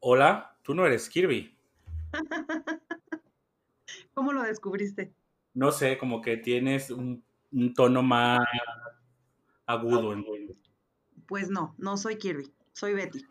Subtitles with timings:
[0.00, 1.56] Hola, tú no eres Kirby.
[4.14, 5.12] ¿Cómo lo descubriste?
[5.54, 8.40] No sé, como que tienes un, un tono más
[9.66, 10.12] agudo.
[10.12, 10.24] en-
[11.26, 13.24] Pues no, no soy Kirby, soy Betty.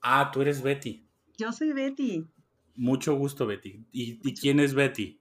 [0.00, 1.06] Ah, tú eres Betty.
[1.36, 2.26] Yo soy Betty.
[2.76, 3.84] Mucho gusto, Betty.
[3.92, 5.20] ¿Y, y quién es Betty?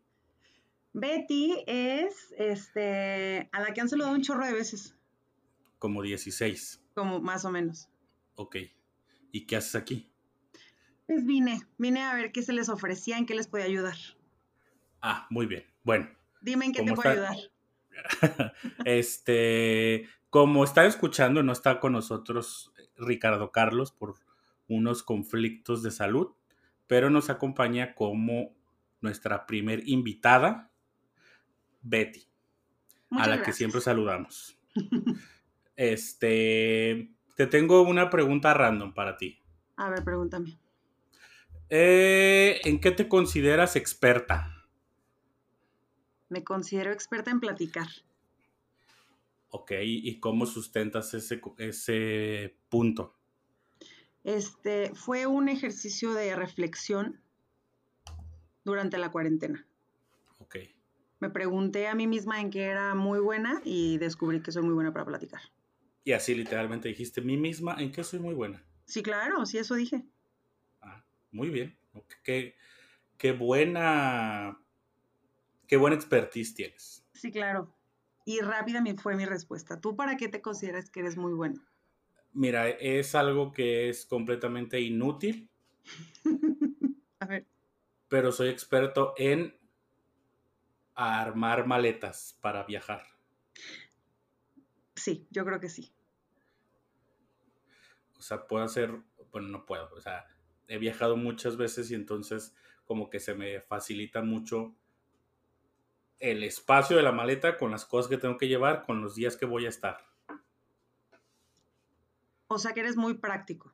[0.93, 4.95] Betty es este a la que han saludado un chorro de veces,
[5.77, 6.81] Como 16.
[6.95, 7.89] como más o menos.
[8.35, 8.55] Ok.
[9.31, 10.11] ¿Y qué haces aquí?
[11.07, 13.95] Pues vine, vine a ver qué se les ofrecía, en qué les podía ayudar.
[15.01, 15.65] Ah, muy bien.
[15.83, 16.09] Bueno,
[16.41, 17.31] Dime en qué te ¿Cómo puedo está?
[17.31, 18.53] ayudar.
[18.85, 24.15] este, como está escuchando, no está con nosotros Ricardo Carlos por
[24.67, 26.29] unos conflictos de salud,
[26.87, 28.55] pero nos acompaña como
[29.01, 30.71] nuestra primer invitada,
[31.81, 32.27] Betty,
[33.09, 34.57] Muchas a la que siempre saludamos.
[35.81, 39.41] Este, te tengo una pregunta random para ti.
[39.77, 40.59] A ver, pregúntame.
[41.69, 44.67] Eh, ¿En qué te consideras experta?
[46.27, 47.87] Me considero experta en platicar.
[49.51, 53.15] Ok, ¿y cómo sustentas ese, ese punto?
[54.25, 57.21] Este fue un ejercicio de reflexión
[58.65, 59.65] durante la cuarentena.
[60.39, 60.57] Ok.
[61.21, 64.73] Me pregunté a mí misma en qué era muy buena y descubrí que soy muy
[64.73, 65.41] buena para platicar.
[66.03, 68.63] Y así literalmente dijiste, mí misma, ¿en qué soy muy buena?
[68.85, 70.05] Sí, claro, sí, eso dije.
[70.81, 71.77] Ah, muy bien.
[72.23, 72.55] Qué,
[73.17, 74.59] qué buena,
[75.67, 77.05] qué buena expertise tienes.
[77.13, 77.75] Sí, claro.
[78.25, 79.79] Y rápida fue mi respuesta.
[79.79, 81.61] ¿Tú para qué te consideras que eres muy buena?
[82.31, 85.49] Mira, es algo que es completamente inútil,
[87.19, 87.47] a ver,
[88.07, 89.57] pero soy experto en
[90.95, 93.03] armar maletas para viajar.
[94.99, 95.91] Sí, yo creo que sí.
[98.17, 98.91] O sea, puedo hacer,
[99.31, 100.27] bueno, no puedo, o sea,
[100.67, 102.53] he viajado muchas veces y entonces
[102.85, 104.75] como que se me facilita mucho
[106.19, 109.37] el espacio de la maleta con las cosas que tengo que llevar, con los días
[109.37, 110.05] que voy a estar.
[112.47, 113.73] O sea que eres muy práctico.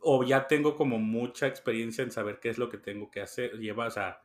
[0.00, 3.58] O ya tengo como mucha experiencia en saber qué es lo que tengo que hacer.
[3.58, 4.22] Lleva, o sea,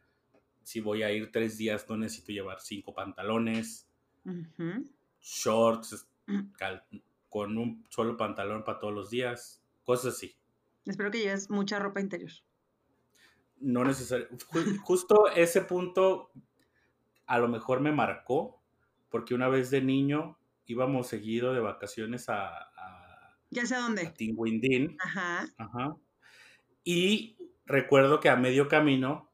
[0.63, 3.87] si voy a ir tres días, no necesito llevar cinco pantalones,
[4.25, 4.87] Ujú.
[5.21, 6.07] Shorts,
[6.57, 6.83] cal-
[7.29, 10.35] con un solo pantalón para todos los días, cosas así.
[10.85, 12.31] Espero que lleves mucha ropa interior.
[13.59, 14.27] no necesario.
[14.29, 16.31] ju- Justo ese punto
[17.27, 18.61] a lo mejor me marcó,
[19.09, 23.81] porque una vez de niño íbamos seguido de vacaciones a, a, Ya sé a a
[23.81, 24.07] dónde.
[24.17, 25.47] Tinguindín, Ajá.
[25.57, 25.95] ajá,
[26.83, 29.29] y recuerdo que a medio camino,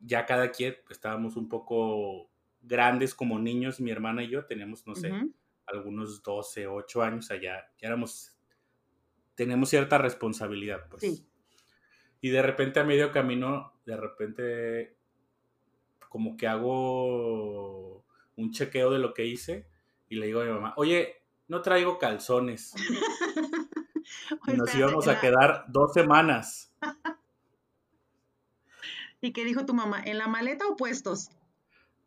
[0.00, 2.27] ya cada quien estábamos un poco
[2.60, 5.12] grandes como niños, mi hermana y yo teníamos, no sé,
[5.66, 8.36] algunos 12, 8 años allá, ya éramos,
[9.34, 11.02] tenemos cierta responsabilidad, pues.
[11.02, 11.26] Sí.
[12.20, 14.96] Y de repente a medio camino, de repente
[16.08, 18.04] como que hago
[18.36, 19.68] un chequeo de lo que hice
[20.08, 22.74] y le digo a mi mamá, oye, no traigo calzones.
[24.46, 26.72] Y nos íbamos a quedar dos semanas.
[29.20, 30.02] ¿Y qué dijo tu mamá?
[30.04, 31.30] ¿En la maleta o puestos?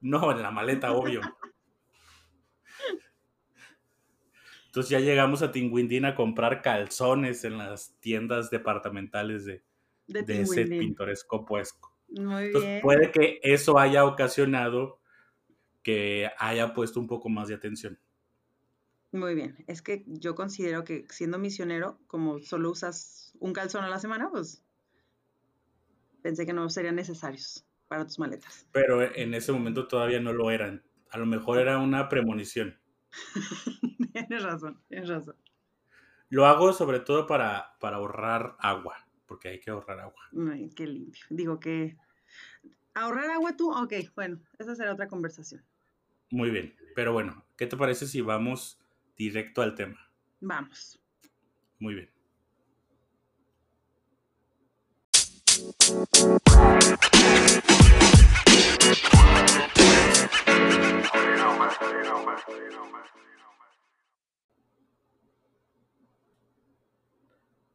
[0.01, 1.21] No, en la maleta, obvio.
[4.65, 9.63] Entonces ya llegamos a Tinguindín a comprar calzones en las tiendas departamentales de,
[10.07, 11.93] De, de ese pintoresco puesco.
[12.07, 12.81] Muy Entonces bien.
[12.81, 14.99] puede que eso haya ocasionado
[15.83, 17.99] que haya puesto un poco más de atención.
[19.11, 19.63] Muy bien.
[19.67, 24.29] Es que yo considero que siendo misionero, como solo usas un calzón a la semana,
[24.29, 24.63] pues
[26.21, 28.65] pensé que no serían necesarios para tus maletas.
[28.71, 30.81] Pero en ese momento todavía no lo eran.
[31.09, 32.79] A lo mejor era una premonición.
[34.13, 35.35] tienes razón, tienes razón.
[36.29, 40.23] Lo hago sobre todo para, para ahorrar agua, porque hay que ahorrar agua.
[40.53, 41.25] Ay, qué limpio.
[41.29, 41.97] Digo que
[42.93, 45.61] ahorrar agua tú, ok, bueno, esa será otra conversación.
[46.29, 46.73] Muy bien.
[46.95, 48.79] Pero bueno, ¿qué te parece si vamos
[49.17, 49.99] directo al tema?
[50.39, 50.97] Vamos.
[51.77, 52.20] Muy bien.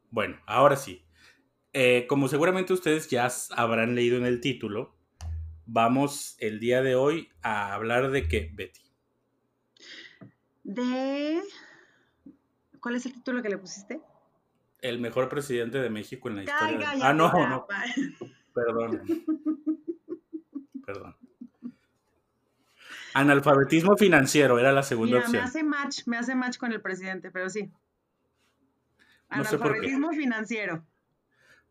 [0.09, 1.05] Bueno, ahora sí.
[1.73, 4.95] Eh, como seguramente ustedes ya habrán leído en el título,
[5.67, 8.81] vamos el día de hoy a hablar de qué, Betty.
[10.63, 11.41] De.
[12.79, 14.01] ¿Cuál es el título que le pusiste?
[14.81, 16.77] El mejor presidente de México en la historia.
[16.79, 17.67] Cállate, Ah, no, no,
[18.53, 19.01] perdón.
[20.85, 21.15] Perdón.
[23.13, 25.43] Analfabetismo financiero era la segunda Mira, me opción.
[25.43, 27.63] hace match, me hace match con el presidente, pero sí.
[27.63, 29.55] No sé.
[29.55, 30.83] Analfabetismo financiero.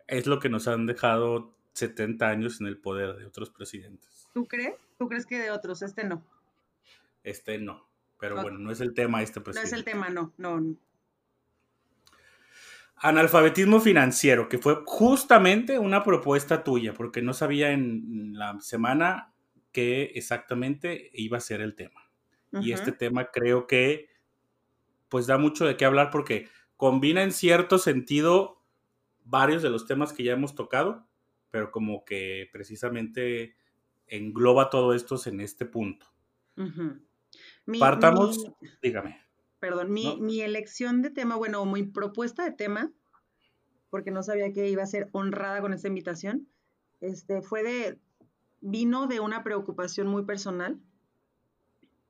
[0.06, 4.28] Es lo que nos han dejado 70 años en el poder de otros presidentes.
[4.34, 4.74] ¿Tú crees?
[4.98, 5.82] ¿Tú crees que de otros?
[5.82, 6.22] Este no.
[7.22, 7.86] Este no.
[8.18, 9.68] Pero bueno, no es el tema este No presidente.
[9.68, 10.32] es el tema, no.
[10.38, 10.62] No.
[12.98, 19.34] Analfabetismo financiero, que fue justamente una propuesta tuya, porque no sabía en la semana
[19.72, 22.00] qué exactamente iba a ser el tema.
[22.52, 24.08] Y este tema creo que
[25.08, 28.62] pues da mucho de qué hablar porque combina en cierto sentido
[29.24, 31.06] varios de los temas que ya hemos tocado,
[31.50, 33.56] pero como que precisamente
[34.06, 36.06] engloba todo esto en este punto.
[37.66, 39.20] Mi- Partamos, mi- dígame.
[39.60, 40.16] Perdón, mi, ¿no?
[40.16, 42.90] mi elección de tema, bueno, mi propuesta de tema,
[43.90, 46.48] porque no sabía que iba a ser honrada con esta invitación,
[47.00, 47.98] este, fue de,
[48.60, 50.78] vino de una preocupación muy personal,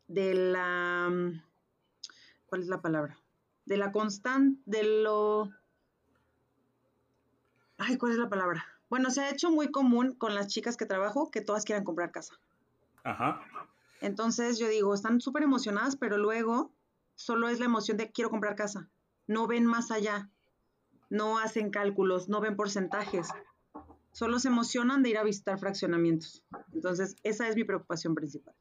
[0.08, 1.42] de la, mm,
[2.46, 3.18] ¿cuál es la palabra?
[3.64, 5.50] De la constante, de lo,
[7.78, 8.64] ay, ¿cuál es la palabra?
[8.88, 12.12] Bueno, se ha hecho muy común con las chicas que trabajo que todas quieran comprar
[12.12, 12.34] casa.
[13.02, 13.42] Ajá.
[14.00, 16.70] Entonces yo digo, están súper emocionadas, pero luego
[17.16, 18.88] solo es la emoción de quiero comprar casa.
[19.26, 20.30] No ven más allá,
[21.10, 23.28] no hacen cálculos, no ven porcentajes.
[24.12, 26.44] Solo se emocionan de ir a visitar fraccionamientos.
[26.72, 28.54] Entonces, esa es mi preocupación principal.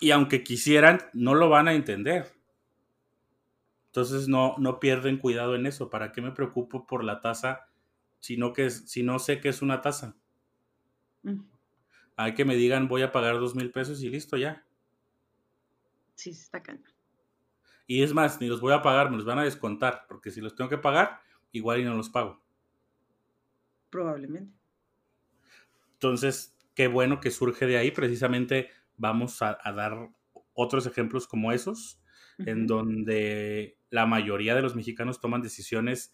[0.00, 2.30] Y aunque quisieran, no lo van a entender.
[3.86, 5.88] Entonces no, no pierden cuidado en eso.
[5.88, 7.68] ¿Para qué me preocupo por la tasa
[8.20, 10.16] si no, que si no sé que es una tasa?
[11.22, 11.40] Mm,
[12.16, 14.64] Hay que me digan voy a pagar dos mil pesos y listo ya.
[16.16, 16.93] Sí, sí está cañón.
[17.86, 20.40] Y es más, ni los voy a pagar, me los van a descontar, porque si
[20.40, 21.20] los tengo que pagar,
[21.52, 22.42] igual y no los pago.
[23.90, 24.52] Probablemente.
[25.92, 27.90] Entonces, qué bueno que surge de ahí.
[27.90, 30.10] Precisamente vamos a, a dar
[30.54, 32.00] otros ejemplos como esos,
[32.38, 36.12] en donde la mayoría de los mexicanos toman decisiones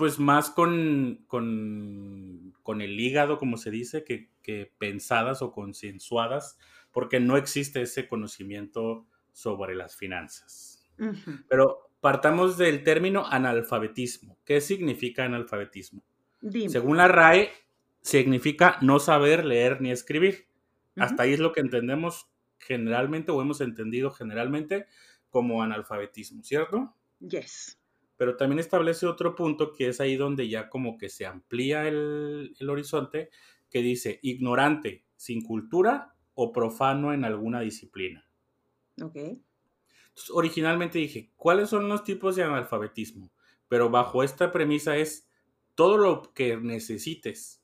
[0.00, 6.56] pues más con, con, con el hígado, como se dice, que, que pensadas o consensuadas,
[6.90, 10.84] porque no existe ese conocimiento sobre las finanzas.
[11.48, 14.38] Pero partamos del término analfabetismo.
[14.44, 16.02] ¿Qué significa analfabetismo?
[16.40, 16.68] Dime.
[16.68, 17.50] Según la RAE,
[18.02, 20.46] significa no saber leer ni escribir.
[20.96, 24.86] Hasta ahí es lo que entendemos generalmente o hemos entendido generalmente
[25.30, 26.94] como analfabetismo, ¿cierto?
[27.20, 27.80] Yes.
[28.16, 32.54] Pero también establece otro punto que es ahí donde ya como que se amplía el,
[32.58, 33.30] el horizonte,
[33.70, 38.26] que dice ignorante, sin cultura o profano en alguna disciplina.
[39.00, 39.16] Ok.
[39.16, 43.30] Entonces, originalmente dije, ¿cuáles son los tipos de analfabetismo?
[43.68, 45.28] Pero bajo esta premisa es
[45.74, 47.62] todo lo que necesites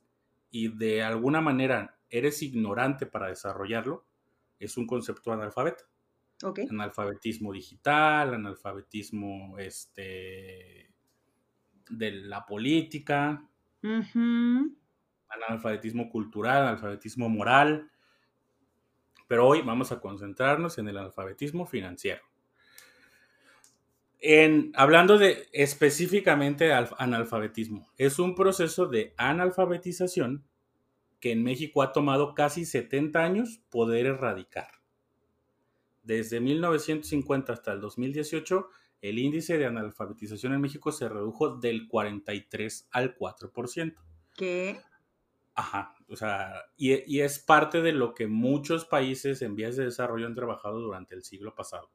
[0.50, 4.06] y de alguna manera eres ignorante para desarrollarlo,
[4.58, 5.84] es un concepto analfabeta.
[6.42, 6.60] Ok.
[6.70, 10.90] Analfabetismo digital, analfabetismo este,
[11.90, 13.48] de la política,
[15.28, 17.90] analfabetismo cultural, analfabetismo moral.
[19.26, 22.22] Pero hoy vamos a concentrarnos en el analfabetismo financiero.
[24.18, 30.44] En, hablando de específicamente de alf- analfabetismo, es un proceso de analfabetización
[31.20, 34.68] que en México ha tomado casi 70 años poder erradicar.
[36.02, 38.68] Desde 1950 hasta el 2018,
[39.02, 43.94] el índice de analfabetización en México se redujo del 43 al 4%.
[44.34, 44.80] ¿Qué?
[45.54, 49.84] Ajá, o sea, y, y es parte de lo que muchos países en vías de
[49.84, 51.90] desarrollo han trabajado durante el siglo pasado.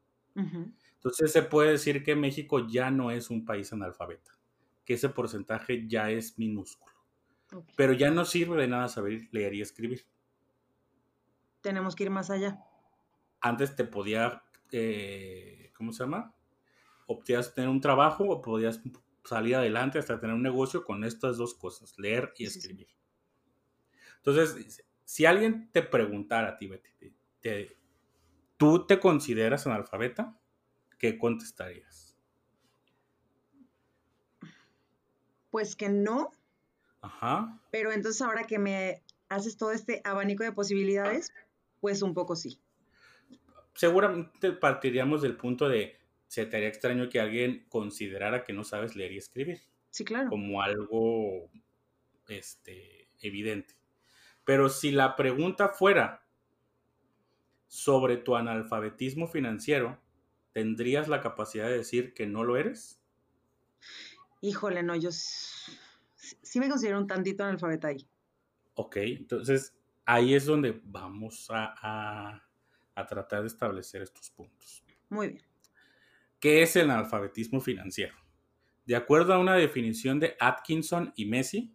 [0.95, 4.31] Entonces se puede decir que México ya no es un país analfabeta,
[4.85, 6.93] que ese porcentaje ya es minúsculo.
[7.75, 10.05] Pero ya no sirve de nada saber leer y escribir.
[11.61, 12.63] Tenemos que ir más allá.
[13.41, 16.35] Antes te podía, eh, ¿cómo se llama?
[17.07, 18.81] Podías tener un trabajo o podías
[19.25, 22.87] salir adelante hasta tener un negocio con estas dos cosas, leer y sí, sí.
[24.23, 27.11] Entonces, si alguien te preguntara a ti, Betty,
[27.41, 27.75] te-
[28.57, 30.37] ¿tú te consideras analfabeta?
[30.99, 32.15] ¿Qué contestarías?
[35.49, 36.31] Pues que no,
[37.01, 37.59] Ajá.
[37.71, 41.33] pero entonces ahora que me haces todo este abanico de posibilidades,
[41.79, 42.59] pues un poco sí.
[43.73, 45.97] Seguramente partiríamos del punto de,
[46.27, 49.61] se te haría extraño que alguien considerara que no sabes leer y escribir.
[49.89, 50.29] Sí, claro.
[50.29, 51.49] como algo
[52.29, 53.75] este, evidente.
[54.45, 56.25] Pero si la pregunta fuera
[57.67, 59.99] sobre tu analfabetismo financiero,
[60.51, 62.99] ¿tendrías la capacidad de decir que no lo eres?
[64.41, 68.07] Híjole, no, yo sí me considero un tantito analfabeta ahí.
[68.73, 69.73] Ok, entonces
[70.05, 72.43] ahí es donde vamos a, a-
[72.95, 74.83] a tratar de establecer estos puntos.
[75.09, 75.43] Muy bien.
[76.39, 78.15] ¿Qué es el analfabetismo financiero?
[78.85, 81.73] De acuerdo a una definición de Atkinson y Messi,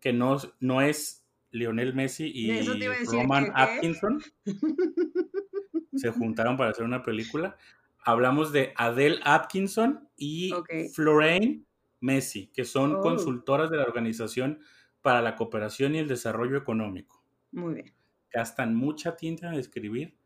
[0.00, 1.23] que no, no es
[1.54, 2.60] Lionel Messi y
[3.06, 4.20] Roman Atkinson,
[5.94, 7.56] se juntaron para hacer una película.
[8.04, 10.52] Hablamos de Adele Atkinson y
[10.92, 11.64] Florine
[12.00, 13.00] Messi, que son oh.
[13.00, 14.58] consultoras de la Organización
[15.00, 17.24] para la Cooperación y el Desarrollo Económico.
[17.52, 17.94] Muy bien.
[18.32, 20.16] Gastan mucha tinta en escribir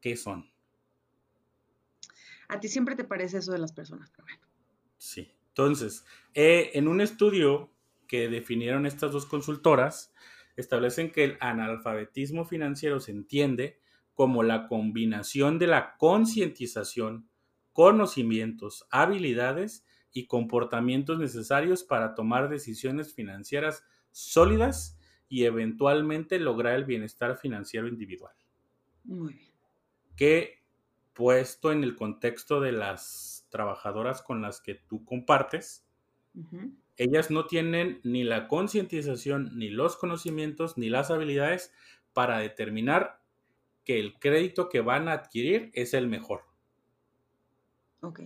[0.00, 0.50] qué son.
[2.48, 4.40] A ti siempre te parece eso de las personas, pero bueno.
[4.96, 5.30] Sí.
[5.48, 7.70] Entonces, eh, en un estudio
[8.06, 10.12] que definieron estas dos consultoras,
[10.56, 13.78] establecen que el analfabetismo financiero se entiende
[14.14, 17.28] como la combinación de la concientización,
[17.72, 24.98] conocimientos, habilidades y comportamientos necesarios para tomar decisiones financieras sólidas
[25.28, 28.34] y eventualmente lograr el bienestar financiero individual.
[29.04, 29.52] Muy bien.
[30.16, 30.62] Que
[31.12, 35.86] puesto en el contexto de las trabajadoras con las que tú compartes,
[36.96, 41.72] ellas no tienen ni la concientización, ni los conocimientos, ni las habilidades
[42.12, 43.20] para determinar
[43.84, 46.44] que el crédito que van a adquirir es el mejor.
[48.00, 48.20] Ok.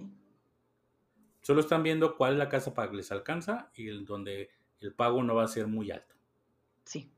[1.43, 4.51] Solo están viendo cuál es la casa para que les alcanza y el, donde
[4.81, 6.15] el pago no va a ser muy alto.
[6.85, 7.11] Sí,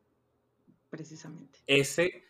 [0.89, 1.59] precisamente.
[1.67, 2.25] Ese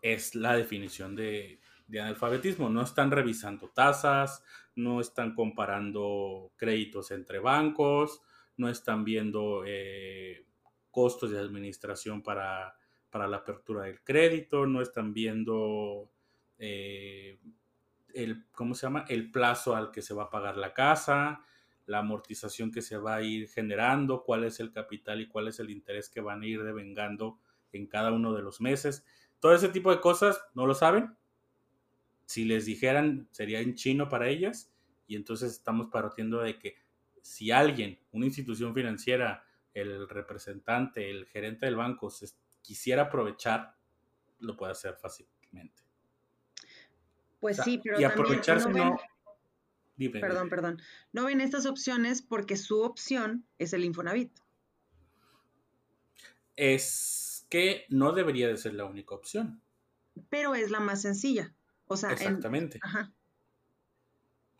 [0.00, 2.68] es la definición de, de analfabetismo.
[2.68, 4.42] No están revisando tasas,
[4.74, 8.22] no están comparando créditos entre bancos,
[8.56, 10.46] no están viendo eh,
[10.90, 12.76] costos de administración para,
[13.12, 16.10] la apertura del crédito, no están viendo
[16.58, 17.38] eh,
[18.12, 19.04] el, ¿cómo se llama?
[19.08, 21.40] El plazo al que se va a pagar la casa,
[21.86, 25.60] la amortización que se va a ir generando, cuál es el capital y cuál es
[25.60, 27.38] el interés que van a ir devengando
[27.72, 29.04] en cada uno de los meses.
[29.40, 31.14] Todo ese tipo de cosas no lo saben.
[32.24, 34.72] Si les dijeran, sería en chino para ellas.
[35.06, 36.76] Y entonces estamos partiendo de que
[37.24, 42.28] si alguien, una institución financiera, el representante, el gerente del banco, se
[42.60, 43.76] quisiera aprovechar,
[44.40, 45.82] lo puede hacer fácilmente.
[47.40, 48.98] Pues sí, pero y aprovecharse no,
[50.20, 50.82] perdón, perdón.
[51.12, 54.30] No ven estas opciones porque su opción es el Infonavit.
[56.56, 59.62] Es que no debería de ser la única opción.
[60.28, 61.54] Pero es la más sencilla.
[61.86, 62.78] O sea, exactamente.
[62.82, 63.14] ajá.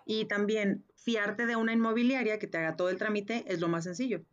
[0.04, 3.84] Y también fiarte de una inmobiliaria que te haga todo el trámite es lo más
[3.84, 4.24] sencillo.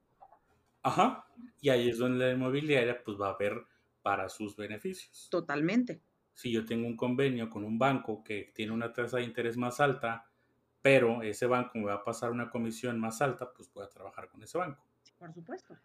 [0.83, 1.25] Ajá.
[1.61, 3.65] Y ahí es donde la inmobiliaria pues va a ver
[4.01, 5.27] para sus beneficios.
[5.29, 6.01] Totalmente.
[6.33, 9.79] Si yo tengo un convenio con un banco que tiene una tasa de interés más
[9.79, 10.29] alta,
[10.81, 14.27] pero ese banco me va a pasar una comisión más alta, pues voy a trabajar
[14.29, 14.83] con ese banco.
[15.19, 15.77] Por supuesto.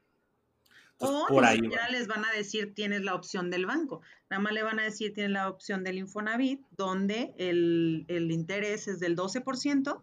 [0.98, 4.00] O por ahí siquiera les van a decir tienes la opción del banco.
[4.30, 8.88] Nada más le van a decir tienes la opción del Infonavit, donde el, el interés
[8.88, 10.02] es del 12%.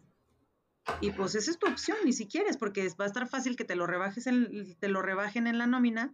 [1.02, 3.64] Y pues esa es tu opción, ni si quieres, porque va a estar fácil que
[3.64, 4.26] te lo, rebajes
[4.80, 6.14] te lo rebajen en la nómina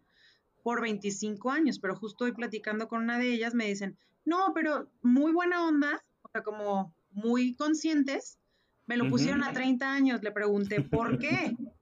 [0.64, 1.80] por 25 años.
[1.80, 6.04] Pero justo hoy platicando con una de ellas me dicen, no, pero muy buena onda,
[6.22, 8.38] o sea, como muy conscientes,
[8.86, 10.24] me lo pusieron a 30 años.
[10.24, 11.56] Le pregunté, ¿por qué?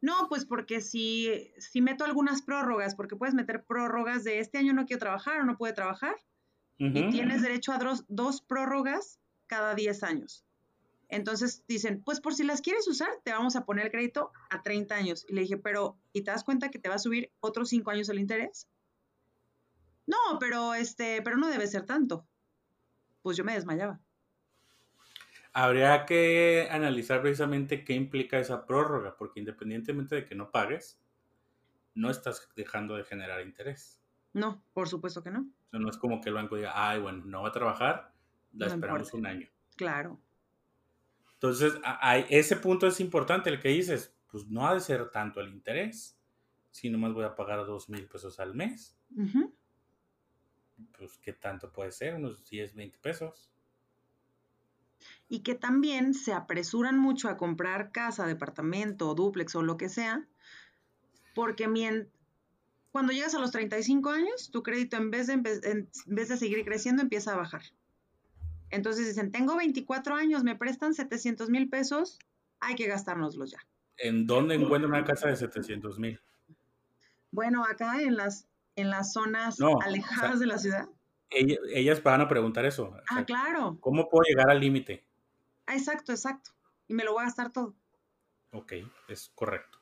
[0.00, 4.72] No, pues porque si, si meto algunas prórrogas, porque puedes meter prórrogas de este año
[4.72, 6.16] no quiero trabajar o no puede trabajar,
[6.78, 10.46] y tienes derecho a dos, dos prórrogas cada 10 años.
[11.10, 14.62] Entonces dicen, pues por si las quieres usar, te vamos a poner el crédito a
[14.62, 15.26] 30 años.
[15.28, 17.90] Y le dije, pero, ¿y te das cuenta que te va a subir otros 5
[17.90, 18.66] años el interés?
[20.06, 22.26] No, pero este, pero no debe ser tanto.
[23.20, 24.00] Pues yo me desmayaba.
[25.52, 31.00] Habría que analizar precisamente qué implica esa prórroga, porque independientemente de que no pagues,
[31.94, 34.00] no estás dejando de generar interés.
[34.32, 35.50] No, por supuesto que no.
[35.72, 38.12] no es como que el banco diga, ay, bueno, no va a trabajar,
[38.52, 39.48] la esperamos un año.
[39.76, 40.20] Claro.
[41.32, 41.74] Entonces,
[42.28, 46.16] ese punto es importante, el que dices, pues no ha de ser tanto el interés,
[46.70, 48.96] si nomás voy a pagar dos mil pesos al mes.
[50.96, 52.14] Pues, ¿qué tanto puede ser?
[52.14, 53.50] Unos 10, 20 pesos
[55.30, 60.26] y que también se apresuran mucho a comprar casa, departamento, duplex o lo que sea,
[61.36, 61.68] porque
[62.90, 66.64] cuando llegas a los 35 años, tu crédito en vez, de, en vez de seguir
[66.64, 67.62] creciendo empieza a bajar.
[68.70, 72.18] Entonces dicen, tengo 24 años, me prestan 700 mil pesos,
[72.58, 73.58] hay que gastárnoslos ya.
[73.98, 76.20] ¿En dónde encuentro una casa de 700 mil?
[77.30, 80.88] Bueno, acá en las, en las zonas alejadas de la ciudad.
[81.30, 82.96] ellas van a preguntar eso.
[83.08, 83.78] Ah, claro.
[83.78, 85.04] ¿Cómo puedo llegar al límite?
[85.70, 86.50] Ah, exacto, exacto.
[86.88, 87.76] Y me lo voy a gastar todo.
[88.50, 88.72] Ok,
[89.06, 89.78] es correcto.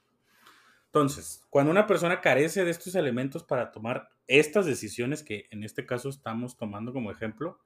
[0.84, 5.86] Entonces, cuando una persona carece de estos elementos para tomar estas decisiones que en este
[5.86, 7.58] caso estamos tomando como ejemplo,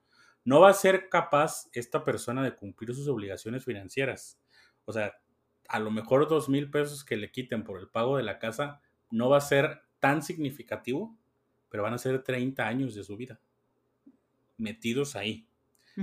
[0.44, 4.38] no va a ser capaz esta persona de cumplir sus obligaciones financieras.
[4.84, 5.14] O sea,
[5.66, 8.82] a lo mejor dos mil pesos que le quiten por el pago de la casa
[9.10, 11.18] no va a ser tan significativo,
[11.68, 13.40] pero van a ser 30 años de su vida
[14.58, 15.48] metidos ahí.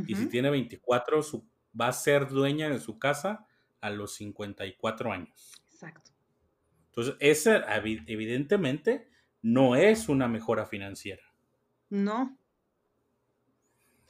[0.05, 1.48] Y si tiene 24, su,
[1.79, 3.47] va a ser dueña de su casa
[3.81, 5.51] a los 54 años.
[5.71, 6.11] Exacto.
[6.87, 7.61] Entonces, ese
[8.07, 9.09] evidentemente
[9.41, 11.23] no es una mejora financiera.
[11.89, 12.37] No.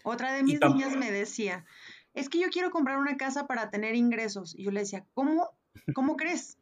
[0.04, 1.66] Otra de mis niñas me decía,
[2.14, 4.56] es que yo quiero comprar una casa para tener ingresos.
[4.58, 5.52] Y yo le decía, ¿cómo?
[5.94, 6.58] ¿Cómo crees?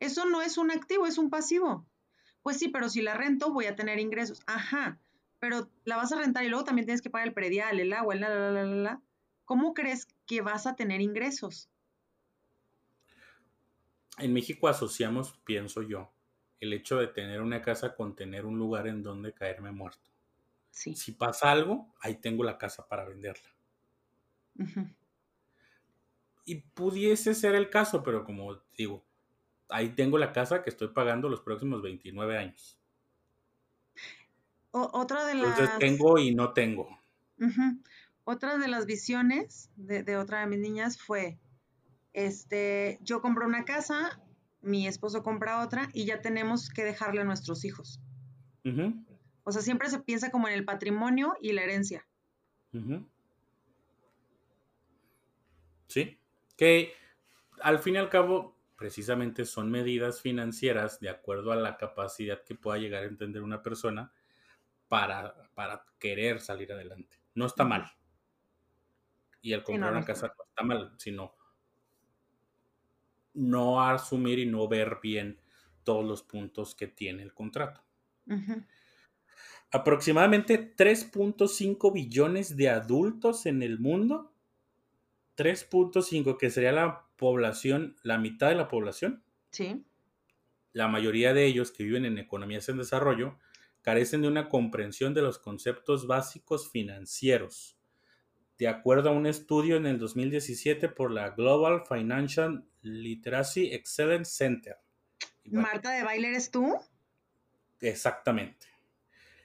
[0.00, 1.86] Eso no es un activo, es un pasivo.
[2.42, 4.40] Pues sí, pero si la rento voy a tener ingresos.
[4.46, 4.98] Ajá,
[5.38, 8.14] pero la vas a rentar y luego también tienes que pagar el predial, el agua,
[8.14, 9.02] la, la, la, la, la.
[9.44, 11.68] ¿Cómo crees que vas a tener ingresos?
[14.18, 16.12] En México asociamos, pienso yo,
[16.60, 20.10] el hecho de tener una casa con tener un lugar en donde caerme muerto.
[20.70, 20.94] Sí.
[20.94, 23.48] Si pasa algo, ahí tengo la casa para venderla.
[26.44, 29.04] Y pudiese ser el caso, pero como digo,
[29.68, 32.78] ahí tengo la casa que estoy pagando los próximos 29 años.
[34.72, 35.58] otra de las...
[35.58, 37.00] Entonces tengo y no tengo.
[38.30, 41.38] Otra de las visiones de, de, otra de mis niñas fue,
[42.12, 44.22] este, yo compro una casa,
[44.60, 48.02] mi esposo compra otra y ya tenemos que dejarle a nuestros hijos.
[49.44, 52.06] O sea, siempre se piensa como en el patrimonio y la herencia.
[55.86, 56.20] Sí,
[56.54, 56.92] que
[57.62, 62.54] al fin y al cabo precisamente son medidas financieras de acuerdo a la capacidad que
[62.54, 64.12] pueda llegar a entender una persona
[64.86, 67.16] para, para querer salir adelante.
[67.34, 67.90] No está mal.
[69.40, 71.34] Y el comprar una casa no está mal, sino
[73.34, 75.40] no asumir y no ver bien
[75.84, 77.82] todos los puntos que tiene el contrato.
[79.70, 84.34] Aproximadamente 3.5 billones de adultos en el mundo.
[85.36, 89.22] 3.5, que sería la población, la mitad de la población.
[89.50, 89.84] Sí.
[90.72, 93.38] La mayoría de ellos que viven en economías en desarrollo
[93.82, 97.77] carecen de una comprensión de los conceptos básicos financieros
[98.58, 104.76] de acuerdo a un estudio en el 2017 por la Global Financial Literacy Excellence Center.
[105.44, 106.76] Marta de Baile, ¿eres tú?
[107.80, 108.66] Exactamente.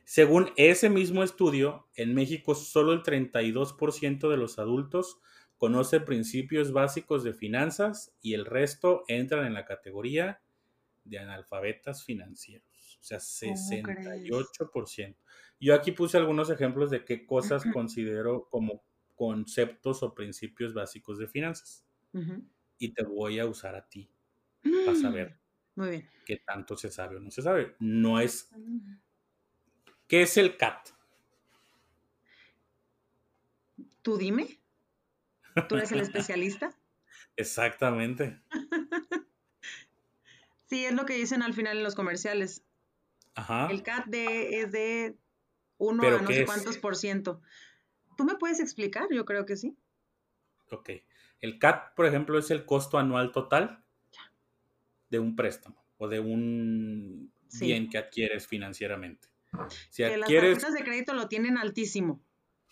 [0.03, 5.19] Según ese mismo estudio, en México solo el 32% de los adultos
[5.57, 10.41] conoce principios básicos de finanzas y el resto entran en la categoría
[11.05, 12.97] de analfabetas financieros.
[12.99, 15.15] O sea, 68%.
[15.59, 18.83] Yo aquí puse algunos ejemplos de qué cosas considero como
[19.15, 21.85] conceptos o principios básicos de finanzas.
[22.77, 24.09] Y te voy a usar a ti
[24.85, 25.39] para saber
[25.75, 27.75] Muy qué tanto se sabe o no se sabe.
[27.79, 28.49] No es...
[28.55, 28.95] Mm.
[30.07, 30.89] ¿Qué es el CAT?
[34.01, 34.59] Tú dime.
[35.69, 36.75] ¿Tú eres el especialista?
[37.35, 38.41] Exactamente.
[40.69, 42.63] sí, es lo que dicen al final en los comerciales.
[43.35, 43.67] Ajá.
[43.71, 45.17] El CAT de, es de
[45.77, 47.41] uno a no sé cuántos por ciento.
[48.17, 49.07] ¿Tú me puedes explicar?
[49.11, 49.77] Yo creo que sí.
[50.71, 50.89] Ok.
[51.39, 53.83] El CAT, por ejemplo, es el costo anual total
[55.09, 59.27] de un préstamo o de un bien que adquieres financieramente.
[59.89, 62.23] Si que las tarjetas de crédito lo tienen altísimo.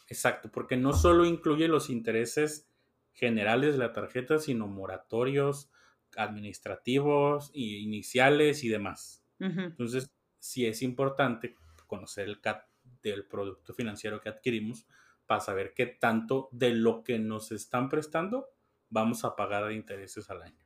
[0.08, 2.67] Exacto, porque no solo incluye los intereses
[3.13, 5.69] generales de la tarjeta, sino moratorios,
[6.17, 9.23] administrativos, iniciales y demás.
[9.39, 11.56] Entonces, sí es importante
[11.88, 12.65] conocer el CAT
[13.04, 14.88] del producto financiero que adquirimos
[15.32, 18.50] para saber qué tanto de lo que nos están prestando
[18.89, 20.65] vamos a pagar de intereses al año.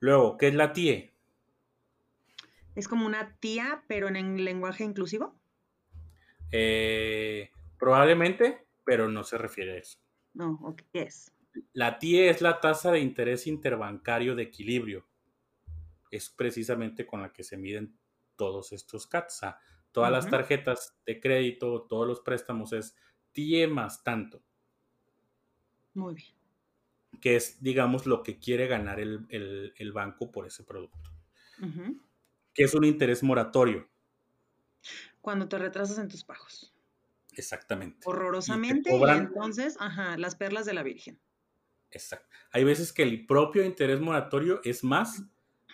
[0.00, 1.12] Luego, ¿qué es la TIE?
[2.74, 5.38] ¿Es como una tía, pero en lenguaje inclusivo?
[6.50, 9.98] Eh, probablemente, pero no se refiere a eso.
[10.32, 11.30] No, ¿qué es?
[11.74, 15.06] La TIE es la tasa de interés interbancario de equilibrio.
[16.10, 17.98] Es precisamente con la que se miden
[18.34, 19.42] todos estos CATs.
[19.96, 22.94] Todas las tarjetas de crédito, todos los préstamos es
[23.32, 24.42] TIE más tanto.
[25.94, 26.28] Muy bien.
[27.18, 31.10] Que es, digamos, lo que quiere ganar el, banco por ese producto.
[32.52, 33.88] Que es un interés moratorio.
[35.22, 36.74] Cuando te retrasas en tus pagos.
[37.32, 38.00] Exactamente.
[38.04, 38.94] Horrorosamente.
[38.94, 41.18] Y, entonces, ajá, las perlas de la Virgen.
[41.90, 42.36] Exacto.
[42.52, 45.22] Hay veces que el propio interés moratorio es más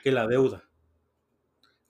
[0.05, 0.63] que la deuda.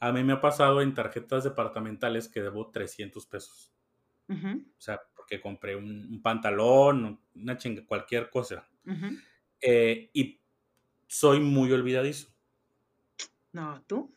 [0.03, 3.73] A mí me ha pasado en tarjetas departamentales que debo 300 pesos.
[4.29, 8.69] O sea, porque compré un, pantalón, una chinga, cualquier cosa.
[9.61, 10.41] Eh, y
[11.07, 12.35] soy muy olvidadizo.
[13.53, 14.13] No, ¿tú?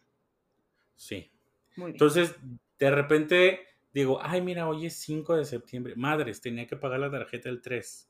[0.96, 1.32] Sí.
[1.76, 1.96] Muy bien.
[1.98, 2.36] Entonces,
[2.80, 3.60] de repente
[3.94, 5.94] digo, ay, mira, hoy es 5 de septiembre.
[5.96, 8.10] Madres, tenía que pagar la tarjeta el 3.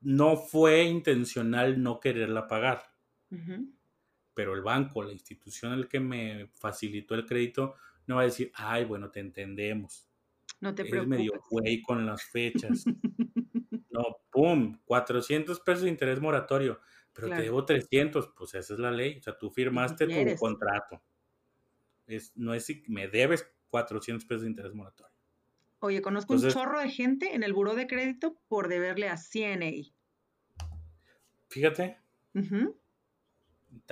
[0.00, 2.82] No fue intencional no quererla pagar.
[4.34, 7.74] Pero el banco, la institución el que me facilitó el crédito,
[8.06, 10.08] no va a decir, ay, bueno, te entendemos.
[10.60, 12.84] No te Eres medio güey con las fechas.
[13.90, 16.80] no, pum, 400 pesos de interés moratorio,
[17.12, 19.18] pero te debo 300, pues esa es la ley.
[19.18, 21.02] O sea, tú firmaste tu contrato.
[22.06, 25.12] Es, no es si me debes 400 pesos de interés moratorio.
[25.80, 29.92] Oye, conozco un chorro de gente en el buró de crédito por deberle a CNA.
[31.48, 31.98] Fíjate.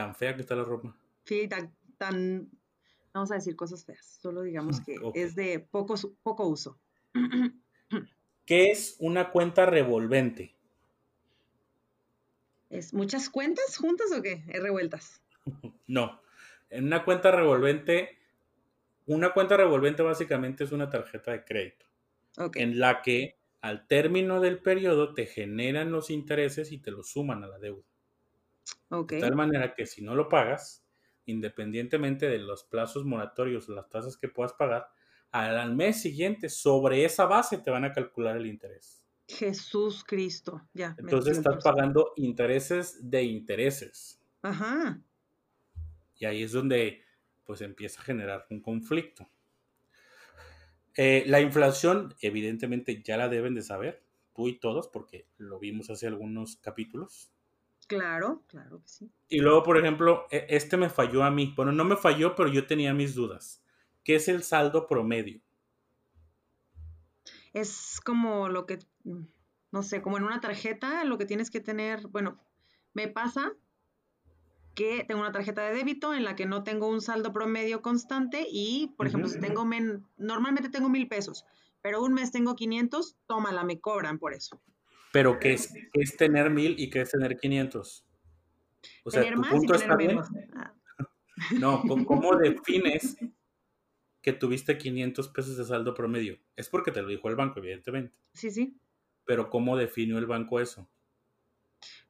[0.00, 0.96] Tan fea que está la ropa.
[1.24, 2.50] Sí, tan,
[3.12, 6.78] vamos a decir cosas feas, solo digamos que es de poco, poco uso.
[8.46, 10.54] ¿Qué es una cuenta revolvente?
[12.70, 14.42] ¿Es muchas cuentas juntas o qué?
[14.48, 15.20] ¿Es revueltas?
[15.86, 16.22] no.
[16.70, 18.16] En una cuenta revolvente,
[19.04, 21.84] una cuenta revolvente básicamente es una tarjeta de crédito.
[22.54, 27.44] En la que al término del periodo te generan los intereses y te los suman
[27.44, 27.89] a la deuda.
[28.90, 30.85] De tal manera que si no lo pagas,
[31.26, 34.88] independientemente de los plazos moratorios o las tasas que puedas pagar,
[35.30, 39.04] al, mes siguiente sobre esa base te van a calcular el interés.
[39.28, 40.96] Jesús Cristo, ya.
[40.98, 44.20] Entonces estás pagando intereses de intereses.
[44.42, 45.00] Ajá.
[46.16, 47.02] Y ahí es donde
[47.44, 49.28] pues empieza a generar un conflicto.
[50.96, 54.02] Eh, la inflación, evidentemente, ya la deben de saber,
[54.35, 57.33] tú y todos, porque lo vimos hace algunos capítulos.
[57.90, 59.11] Claro, claro que sí.
[59.29, 61.53] Y luego, por ejemplo, e, este me falló a mí.
[61.57, 63.64] Bueno, no me falló, pero yo tenía mis dudas.
[64.05, 65.40] ¿Qué es el saldo promedio?
[67.53, 68.79] Es como lo que,
[69.72, 72.38] no sé, como en una tarjeta, lo que tienes que tener, bueno,
[72.94, 73.55] me pasa
[74.76, 78.46] que tengo una tarjeta de débito en la que no tengo un saldo promedio constante
[78.48, 79.68] y, por ejemplo, si tengo,
[80.16, 81.44] normalmente tengo mil pesos,
[81.83, 84.62] pero un mes tengo 500, tómala, me cobran por eso.
[85.12, 88.07] Pero ¿qué es, es tener mil y qué es tener 500?
[89.05, 90.20] O sea, tu punto está bien.
[90.55, 90.75] Ah.
[91.59, 93.16] No, ¿cómo defines
[94.23, 96.38] que tuviste 500 pesos de saldo promedio?
[96.57, 98.16] Es porque te lo dijo el banco, evidentemente.
[98.35, 98.77] Sí, sí.
[99.25, 100.88] Pero ¿cómo definió el banco eso?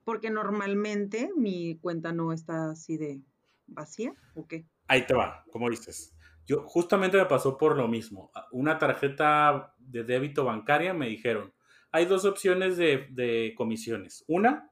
[0.04, 3.20] Porque normalmente mi cuenta no está así de
[3.66, 4.66] vacía, ¿o qué?
[4.88, 6.14] Ahí te va, como dices.
[6.46, 8.32] Yo justamente me pasó por lo mismo.
[8.50, 11.52] Una tarjeta de débito bancaria me dijeron,
[11.92, 14.24] hay dos opciones de, comisiones.
[14.28, 14.70] Una,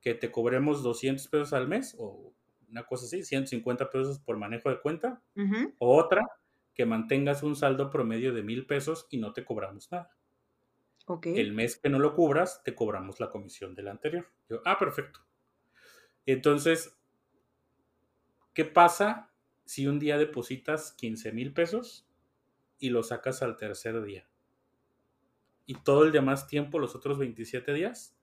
[0.00, 2.32] que te cobremos 200 pesos al mes o
[2.68, 5.22] una cosa así, 150 pesos por manejo de cuenta.
[5.78, 6.26] O otra,
[6.74, 10.16] que mantengas un saldo promedio de mil pesos y no te cobramos nada.
[11.22, 14.28] El mes que no lo cubras, te cobramos la comisión del anterior.
[14.48, 15.20] Yo, ah, perfecto.
[16.24, 16.96] Entonces,
[18.52, 19.30] ¿qué pasa
[19.64, 22.08] si un día depositas 15 mil pesos
[22.78, 24.28] y lo sacas al tercer día?
[25.66, 28.16] Y todo el demás tiempo, los otros 27 días,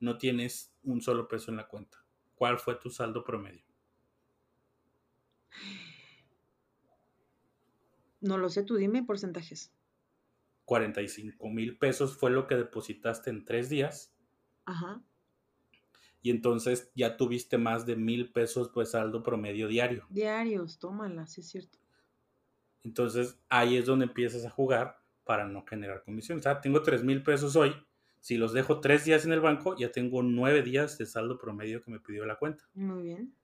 [0.00, 2.04] no tienes un solo peso en la cuenta.
[2.34, 3.64] ¿Cuál fue tu saldo promedio?
[8.20, 9.72] No lo sé, tú dime porcentajes.
[10.66, 14.14] 45 mil pesos fue lo que depositaste en tres días.
[14.66, 15.02] Ajá.
[16.20, 20.06] Y entonces ya tuviste más de mil pesos pues saldo promedio diario.
[20.10, 21.78] Diarios, tómala, sí es cierto.
[22.84, 26.38] Entonces ahí es donde empiezas a jugar para no generar comisión.
[26.38, 27.76] O sea, tengo 3 mil pesos hoy.
[28.18, 31.82] Si los dejo tres días en el banco, ya tengo nueve días de saldo promedio
[31.82, 32.64] que me pidió la cuenta.
[32.72, 33.34] Muy bien.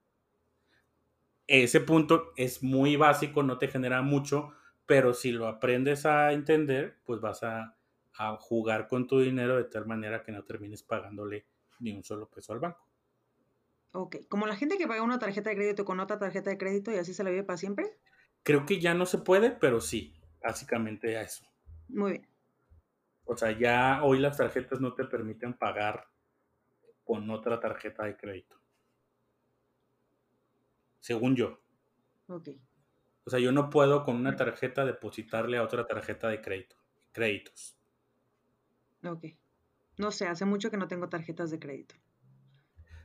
[1.46, 4.54] Ese punto es muy básico, no te genera mucho,
[4.86, 7.76] pero si lo aprendes a entender, pues vas a,
[8.14, 11.44] a jugar con tu dinero de tal manera que no termines pagándole
[11.80, 12.88] ni un solo peso al banco.
[13.92, 16.90] Ok, como la gente que paga una tarjeta de crédito con otra tarjeta de crédito
[16.90, 17.98] y así se la vive para siempre.
[18.42, 21.44] Creo que ya no se puede, pero sí, básicamente a eso.
[21.88, 22.28] Muy bien.
[23.24, 26.08] O sea, ya hoy las tarjetas no te permiten pagar
[27.04, 28.60] con otra tarjeta de crédito.
[31.00, 31.60] Según yo.
[32.28, 32.48] Ok.
[33.24, 36.76] O sea, yo no puedo con una tarjeta depositarle a otra tarjeta de crédito.
[37.12, 37.76] Créditos.
[39.02, 39.24] Ok.
[39.96, 41.94] No sé, hace mucho que no tengo tarjetas de crédito.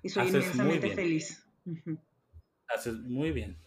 [0.02, 1.46] Y soy inmensamente feliz.
[2.68, 3.62] Haces muy bien.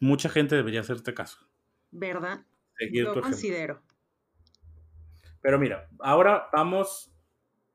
[0.00, 1.38] Mucha gente debería hacerte caso.
[1.90, 2.44] ¿Verdad?
[2.92, 3.82] Yo considero.
[5.42, 7.12] Pero mira, ahora vamos,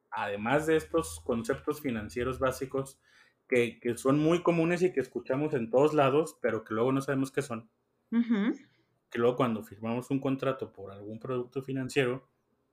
[0.10, 2.99] además de estos conceptos financieros básicos
[3.47, 7.32] que, son muy comunes y que escuchamos en todos lados, pero que luego no sabemos
[7.32, 7.69] qué son.
[8.10, 12.27] Que luego cuando firmamos un contrato por algún producto financiero,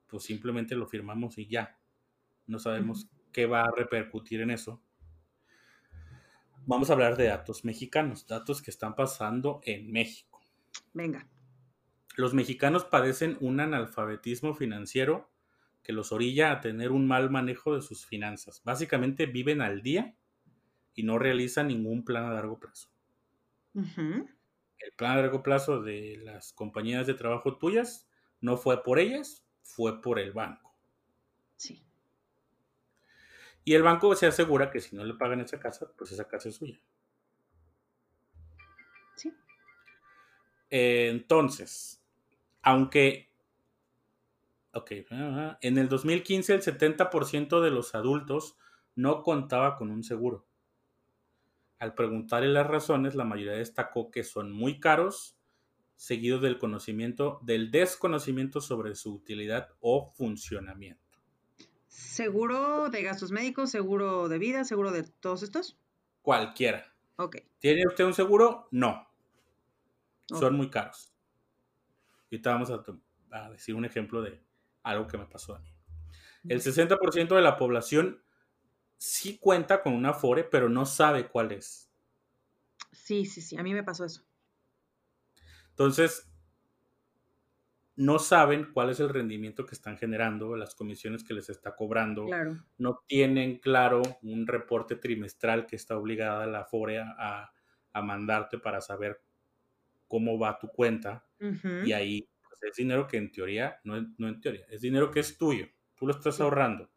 [0.06, 1.78] pues simplemente lo firmamos y ya.
[2.46, 4.80] No sabemos qué va a repercutir en eso.
[6.66, 10.40] Vamos a hablar de datos mexicanos, datos que están pasando en México.
[10.92, 11.28] Venga.
[12.16, 15.30] Los mexicanos padecen un analfabetismo financiero
[15.82, 18.62] que los orilla a tener un mal manejo de sus finanzas.
[18.64, 20.16] Básicamente viven al día
[20.94, 22.88] y no realizan ningún plan a largo plazo.
[23.74, 28.08] El plan a largo plazo de las compañías de trabajo tuyas
[28.40, 30.74] no fue por ellas, fue por el banco.
[31.56, 31.84] Sí.
[33.64, 36.48] Y el banco se asegura que si no le pagan esa casa, pues esa casa
[36.48, 36.80] es suya.
[39.16, 39.32] Sí.
[40.70, 42.03] entonces,
[42.64, 43.34] aunque
[44.74, 44.90] Ok,
[45.60, 48.56] en el 2015 el 70% de los adultos
[48.96, 50.48] no contaba con un seguro.
[51.78, 55.36] Al preguntarle las razones, la mayoría destacó que son muy caros,
[55.94, 61.20] seguido del conocimiento, del desconocimiento sobre su utilidad o funcionamiento.
[61.86, 65.78] ¿Seguro de gastos médicos, seguro de vida, seguro de todos estos?
[66.20, 66.84] Cualquiera.
[67.14, 67.36] Ok.
[67.60, 68.66] ¿Tiene usted un seguro?
[68.72, 69.08] No.
[70.26, 71.13] Son muy caros.
[72.30, 74.42] Te vamos a decir un ejemplo de,
[74.82, 75.74] algo que me pasó a mí.
[76.48, 78.22] El 60% de la población
[78.96, 81.90] sí cuenta con una Afore, pero no sabe cuál es.
[82.92, 84.24] Sí, sí, sí, a mí me pasó eso.
[85.70, 86.30] Entonces,
[87.96, 92.26] no saben cuál es el rendimiento que están generando, las comisiones que les está cobrando.
[92.26, 92.64] Claro.
[92.78, 97.50] No tienen claro un reporte trimestral que está obligada la Afore a,
[98.02, 99.22] mandarte para saber
[100.14, 101.26] cómo va tu cuenta.
[101.84, 102.28] Y ahí
[102.62, 106.12] es dinero que en teoría, no, en teoría, es dinero que es tuyo, tú lo
[106.12, 106.88] estás ahorrando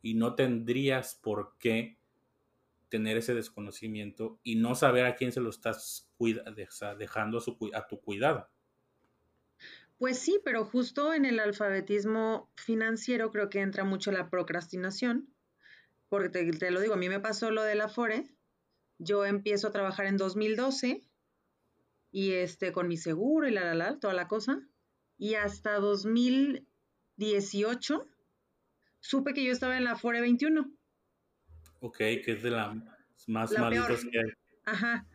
[0.00, 1.98] y no tendrías por qué
[2.88, 6.08] tener ese desconocimiento y no saber a quién se lo estás
[6.96, 8.48] dejando a, su, a tu cuidado.
[9.98, 15.34] Pues sí, pero justo en el alfabetismo financiero creo que entra mucho la procrastinación,
[16.08, 18.24] porque te, te, lo digo, a mí me pasó lo de la FORE,
[18.98, 21.02] yo empiezo a trabajar en 2012
[22.16, 24.62] y este con mi seguro y la la la, toda la cosa,
[25.18, 28.08] y hasta 2018
[29.00, 30.72] supe que yo estaba en la Fore 21.
[31.80, 32.74] Ok, que es de las
[33.26, 34.30] más malitas que hay.
[34.64, 35.06] Ajá.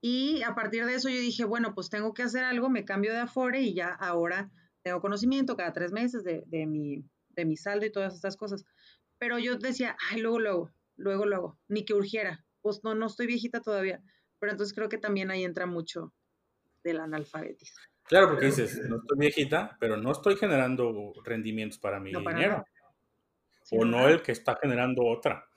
[0.00, 3.12] Y a partir de eso yo dije, bueno, pues tengo que hacer algo, me cambio
[3.12, 4.50] de Afore y ya ahora
[4.82, 8.64] tengo conocimiento cada tres meses de, de, mi, de mi saldo y todas estas cosas.
[9.18, 12.46] Pero yo decía, ay, luego, luego, luego, luego, ni que urgiera.
[12.62, 14.02] Pues no, no estoy viejita todavía.
[14.38, 16.14] Pero entonces creo que también ahí entra mucho
[16.86, 17.80] del analfabetismo.
[18.04, 22.64] Claro, porque dices, no estoy viejita, pero no estoy generando rendimientos para mi dinero.
[23.72, 25.48] o no el que está generando otra.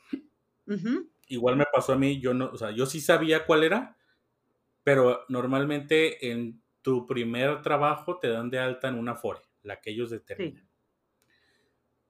[1.27, 3.97] Igual me pasó a mí, yo no, o sea, yo sí sabía cuál era,
[4.83, 9.91] pero normalmente en tu primer trabajo te dan de alta en una FORE, la que
[9.91, 10.67] ellos determinan.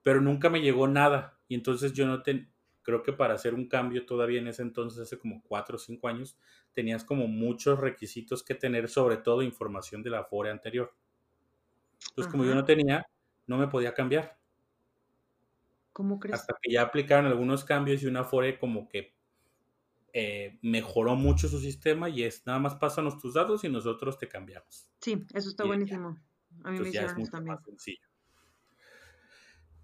[0.01, 1.37] Pero nunca me llegó nada.
[1.49, 2.47] Y entonces yo no te,
[2.81, 6.07] creo que para hacer un cambio todavía en ese entonces, hace como cuatro o cinco
[6.07, 6.37] años,
[6.73, 10.93] tenías como muchos requisitos que tener, sobre todo información de la FORE anterior.
[12.09, 13.05] Entonces, como yo no tenía,
[13.47, 14.37] no me podía cambiar.
[15.91, 16.39] ¿Cómo crees?
[16.39, 19.15] Hasta que ya aplicaron algunos cambios y una FORE como que
[20.13, 24.27] eh, mejoró mucho su sistema y es nada más pásanos tus datos y nosotros te
[24.27, 24.89] cambiamos.
[25.01, 26.17] Sí, eso está buenísimo.
[26.63, 27.57] A mí me hicieron eso también.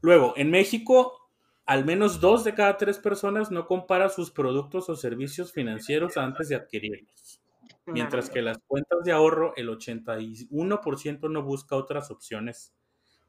[0.01, 1.24] Luego, en México
[1.65, 6.49] al menos dos de cada tres personas no compara sus productos o servicios financieros antes
[6.49, 7.41] de adquirirlos.
[7.87, 12.73] Mientras que las cuentas de ahorro, el 81% no busca otras opciones.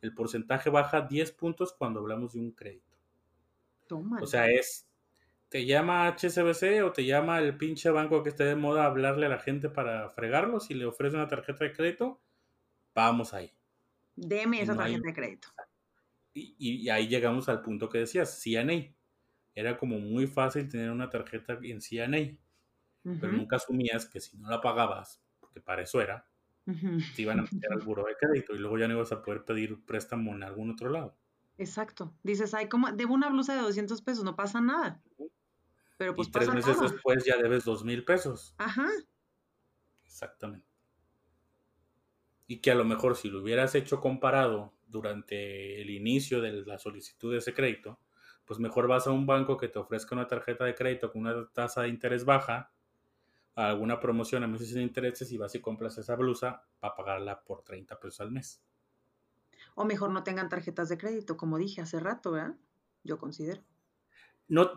[0.03, 2.96] El porcentaje baja 10 puntos cuando hablamos de un crédito.
[4.20, 4.87] O sea, es,
[5.49, 9.27] te llama HSBC o te llama el pinche banco que esté de moda a hablarle
[9.27, 12.20] a la gente para fregarlos y le ofrece una tarjeta de crédito,
[12.94, 13.53] vamos ahí.
[14.14, 15.49] Deme esa tarjeta de crédito
[16.37, 18.94] y, ahí llegamos al punto que decías, CNA.
[19.55, 22.37] Era como muy fácil tener una tarjeta en CNA,
[23.20, 26.29] pero nunca asumías que si no la pagabas, porque para eso era,
[26.64, 29.44] te iban a meter al buro de crédito y luego ya no ibas a poder
[29.44, 31.16] pedir préstamo en algún otro lado.
[31.57, 32.14] Exacto.
[32.22, 35.03] Dices, ay, como debo una blusa de 200 pesos, no pasa nada.
[35.96, 38.55] Pero pues y tres meses después ya debes dos mil pesos.
[38.59, 38.87] Ajá.
[40.05, 40.66] Exactamente.
[42.46, 46.79] Y que a lo mejor si lo hubieras hecho comparado durante el inicio de la
[46.79, 47.99] solicitud de ese crédito,
[48.44, 51.49] pues mejor vas a un banco que te ofrezca una tarjeta de crédito con una
[51.53, 52.72] tasa de interés baja,
[53.55, 57.62] alguna promoción a meses sin intereses y vas y compras esa blusa para pagarla por
[57.62, 58.62] 30 pesos al mes.
[59.75, 62.57] O mejor no tengan tarjetas de crédito, como dije hace rato, ¿verdad?
[63.03, 63.62] Yo considero.
[64.49, 64.70] No,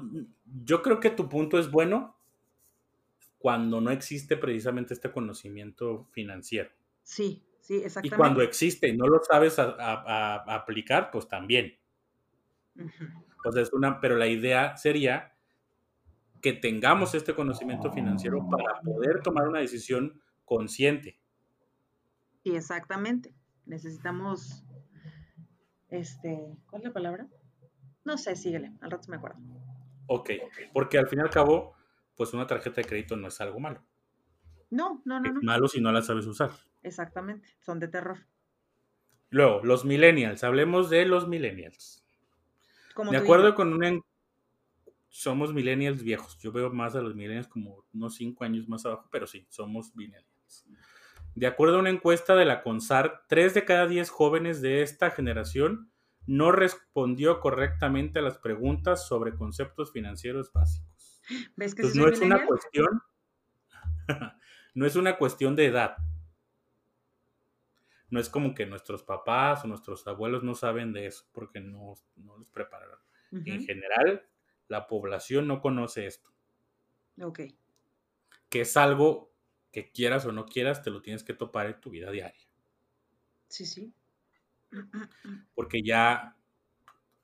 [0.64, 2.18] yo creo que tu punto es bueno
[3.38, 6.72] cuando no existe precisamente este conocimiento financiero.
[7.04, 11.78] Sí, y cuando existe y no lo sabes aplicar, pues también.
[13.74, 15.34] una, pero la idea sería
[16.42, 21.20] que tengamos este conocimiento financiero para poder tomar una decisión consciente.
[22.44, 23.34] Sí, exactamente.
[23.66, 24.64] Necesitamos,
[25.90, 27.28] este, ¿cuál es la palabra?
[28.04, 29.38] No sé, síguele, al rato me acuerdo.
[30.08, 30.32] Ok,
[30.74, 31.76] porque al fin y al cabo,
[32.16, 33.84] pues una tarjeta de crédito no es algo malo.
[34.72, 35.42] No, no, no, Es no.
[35.44, 36.52] malo si no la sabes usar.
[36.84, 38.26] Exactamente, son de terror.
[39.30, 40.44] Luego, los millennials.
[40.44, 42.04] Hablemos de los millennials.
[42.94, 43.56] Como De acuerdo dices.
[43.56, 44.00] con una...
[45.10, 46.38] Somos millennials viejos.
[46.40, 49.96] Yo veo más a los millennials como unos cinco años más abajo, pero sí, somos
[49.96, 50.66] millennials.
[51.36, 55.12] De acuerdo a una encuesta de la CONSAR, 3 de cada 10 jóvenes de esta
[55.12, 55.92] generación
[56.26, 61.22] no respondió correctamente a las preguntas sobre conceptos financieros básicos.
[61.56, 63.02] ¿Ves que Entonces no es una cuestión,
[64.76, 65.98] no es una cuestión de edad.
[68.10, 71.94] No es como que nuestros papás o nuestros abuelos no saben de eso porque no,
[72.16, 73.00] no los prepararon.
[73.46, 74.28] En general,
[74.68, 76.32] la población no conoce esto,
[77.22, 77.40] Ok,
[78.50, 79.34] que es algo
[79.72, 82.48] que quieras o no quieras, te lo tienes que topar en tu vida diaria,
[83.48, 83.94] sí, sí.
[85.56, 86.38] porque ya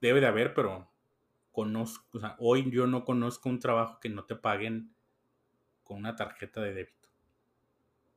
[0.01, 0.91] debe de haber, pero
[1.51, 4.95] conozco, o sea, hoy yo no conozco un trabajo que no te paguen
[5.83, 7.09] con una tarjeta de débito.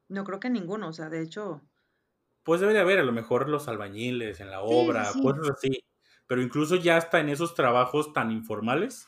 [0.08, 1.62] No creo que ninguno, o sea, de hecho,
[2.48, 5.20] Pues debe de haber, a lo mejor los albañiles en la sí, obra, sí.
[5.20, 5.84] cosas así,
[6.26, 9.06] pero incluso ya hasta en esos trabajos tan informales,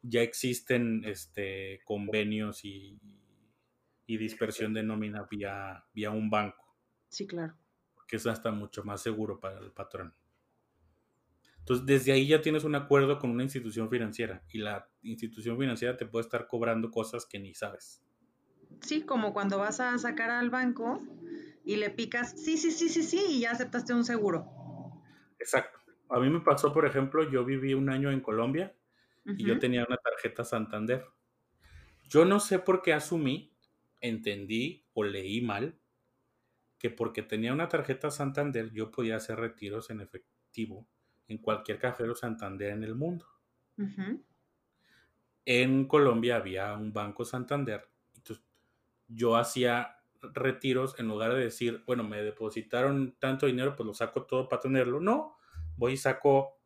[0.00, 2.98] ya existen este, convenios y,
[4.06, 6.78] y dispersión de nómina vía, vía un banco,
[7.10, 7.58] sí, claro.
[8.08, 10.14] que es hasta mucho más seguro para el patrón.
[11.58, 15.94] Entonces, desde ahí ya tienes un acuerdo con una institución financiera y la institución financiera
[15.98, 18.02] te puede estar cobrando cosas que ni sabes.
[18.80, 21.02] Sí, como cuando vas a sacar al banco
[21.70, 24.44] y le picas, sí, sí, sí, sí, sí, y ya aceptaste un seguro.
[25.38, 25.78] Exacto.
[26.08, 28.74] A mí me pasó, por ejemplo, yo viví un año en Colombia
[29.24, 31.06] y yo tenía una tarjeta Santander.
[32.08, 33.56] Yo no sé por qué asumí,
[34.00, 35.78] entendí o leí mal
[36.76, 40.88] que porque tenía una tarjeta Santander yo podía hacer retiros en efectivo
[41.28, 43.26] en cualquier cajero Santander en el mundo.
[45.44, 48.44] En Colombia había un banco Santander, entonces
[49.06, 54.26] yo hacía retiros en lugar de decir, bueno, me depositaron tanto dinero, pues lo saco
[54.26, 55.00] todo para tenerlo.
[55.00, 55.36] No,
[55.76, 56.60] voy y saco,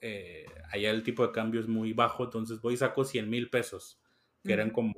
[0.00, 3.50] eh, allá el tipo de cambio es muy bajo, entonces voy y saco 100 mil
[3.50, 4.02] pesos,
[4.44, 4.94] que eran como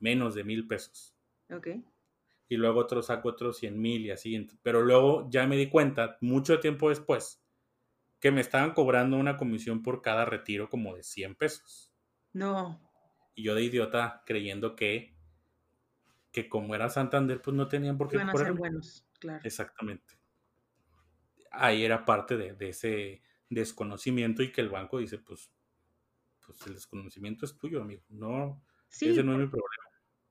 [0.00, 1.16] menos de mil pesos.
[1.50, 1.68] Ok.
[2.48, 4.46] Y luego otro saco otros 100 mil y así.
[4.62, 7.44] Pero luego ya me di cuenta, mucho tiempo después,
[8.20, 11.92] que me estaban cobrando una comisión por cada retiro como de 100 pesos.
[12.34, 12.80] No,
[13.34, 15.13] Y yo de idiota creyendo que,
[16.34, 19.40] que como era Santander, pues no tenían por qué iban a ser buenos, claro.
[19.44, 20.18] Exactamente.
[21.52, 25.52] Ahí era parte de, de ese desconocimiento y que el banco dice, pues,
[26.44, 28.02] pues el desconocimiento es tuyo, amigo.
[28.08, 29.68] No, Sí, ese no es mi problema.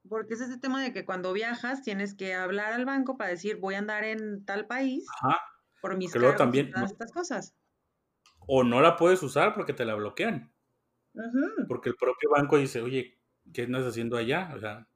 [0.10, 3.58] porque es ese tema de que cuando viajas tienes que hablar al banco para decir
[3.58, 5.40] voy a andar en tal país Ajá.
[5.82, 7.56] por mis cargos y también, todas no- estas cosas.
[8.48, 10.54] o no la puedes usar porque te la bloquean.
[11.68, 13.20] Porque el propio banco dice, oye,
[13.54, 14.52] ¿qué andas haciendo allá?
[14.56, 14.88] O sea,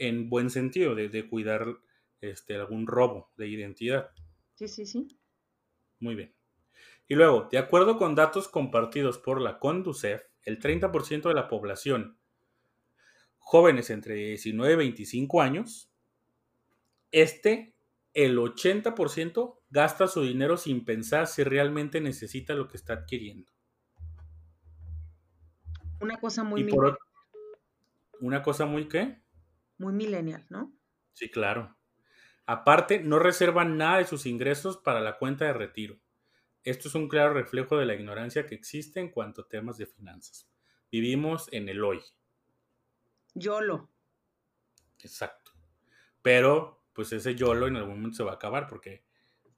[0.00, 1.78] en buen sentido, de, de cuidar
[2.20, 4.10] este, algún robo de identidad.
[4.54, 5.06] Sí, sí, sí.
[6.00, 6.34] Muy bien.
[7.06, 12.18] Y luego, de acuerdo con datos compartidos por la Conducef, el 30% de la población
[13.38, 15.92] jóvenes entre 19 y 25 años,
[17.10, 17.74] este,
[18.14, 23.52] el 80% gasta su dinero sin pensar si realmente necesita lo que está adquiriendo.
[26.00, 26.98] Una cosa muy, Y por
[28.20, 29.20] una cosa muy que,
[29.80, 30.72] muy millennial, ¿no?
[31.12, 31.76] sí, claro.
[32.46, 36.00] Aparte, no reservan nada de sus ingresos para la cuenta de retiro.
[36.64, 39.86] Esto es un claro reflejo de la ignorancia que existe en cuanto a temas de
[39.86, 40.50] finanzas.
[40.92, 42.00] Vivimos en el hoy,
[43.42, 43.78] YOLO.
[44.98, 45.52] exacto.
[46.22, 49.04] Pero, pues ese YOLO en algún momento se va a acabar porque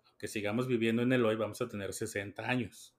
[0.08, 2.96] aunque sigamos viviendo en el hoy, vamos a tener 60 años.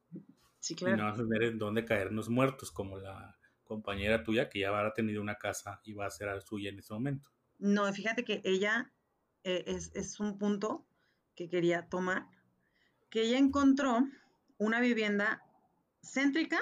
[0.59, 0.97] Sí, Y claro.
[0.97, 3.39] no vamos a tener en dónde caernos muertos, como la
[3.73, 6.93] compañera tuya que ya habrá tenido una casa y va a ser suya en ese
[6.93, 7.29] momento.
[7.57, 8.91] No, fíjate que ella
[9.43, 10.85] eh, es, es un punto
[11.35, 12.27] que quería tomar,
[13.09, 14.07] que ella encontró
[14.57, 15.41] una vivienda
[16.01, 16.59] céntrica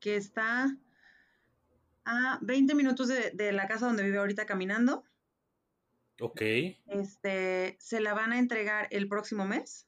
[0.00, 0.76] que está
[2.04, 5.04] a 20 minutos de, de la casa donde vive ahorita caminando.
[6.20, 6.42] Ok,
[6.86, 9.86] Este, se la van a entregar el próximo mes.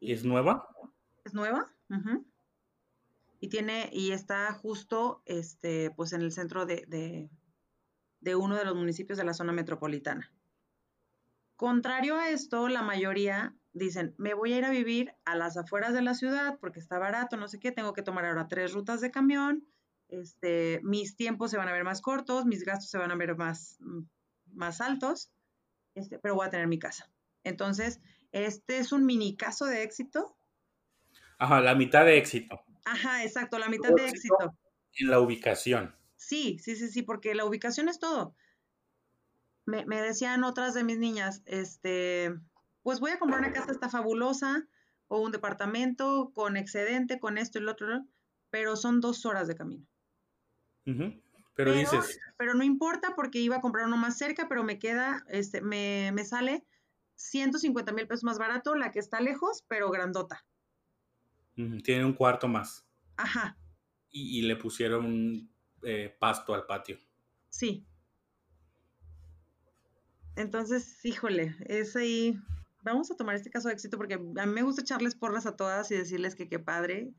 [0.00, 0.66] ¿es nueva?
[1.24, 1.72] Es nueva.
[1.90, 2.24] ujú.
[3.40, 6.84] Y tiene, y está justo este, pues en el centro de,
[8.20, 10.30] de- uno de los municipios de la zona metropolitana.
[11.56, 15.92] Contrario a esto, la mayoría dicen, me voy a ir a vivir a las afueras
[15.94, 19.00] de la ciudad porque está barato, no sé qué, tengo que tomar ahora tres rutas
[19.00, 19.66] de camión,
[20.08, 23.36] este, mis tiempos se van a ver más cortos, mis gastos se van a ver
[23.36, 24.02] más, mm,
[24.54, 25.30] más altos.
[25.94, 27.10] este, pero voy a tener mi casa.
[27.44, 28.00] Entonces,
[28.32, 30.36] este es un mini caso de éxito.
[31.38, 32.64] Ajá, la mitad de éxito.
[32.90, 34.56] Ajá, exacto, la mitad de éxito.
[34.94, 35.94] En la ubicación.
[36.16, 38.34] Sí, sí, sí, sí, porque la ubicación es todo.
[39.66, 42.34] Me, me decían otras de mis niñas, este,
[42.82, 44.66] pues voy a comprar una casa, está fabulosa,
[45.08, 48.06] o un departamento con excedente, con esto y lo otro,
[48.50, 49.86] pero son dos horas de camino.
[51.54, 52.20] pero, dices.
[52.36, 56.12] Pero no importa porque iba a comprar uno más cerca, pero me queda, este, me,
[56.12, 56.64] me sale
[57.16, 60.46] 150 mil pesos más barato, la que está lejos, pero grandota.
[61.82, 62.86] Tiene un cuarto más.
[63.16, 63.58] Ajá.
[64.10, 65.50] Y, le pusieron
[65.82, 66.98] eh, pasto al patio.
[67.48, 67.86] Sí.
[70.36, 72.38] Entonces, híjole, es ahí.
[72.82, 75.56] Vamos a tomar este caso de éxito porque a mí me gusta echarles porras a
[75.56, 77.12] todas y decirles que qué padre.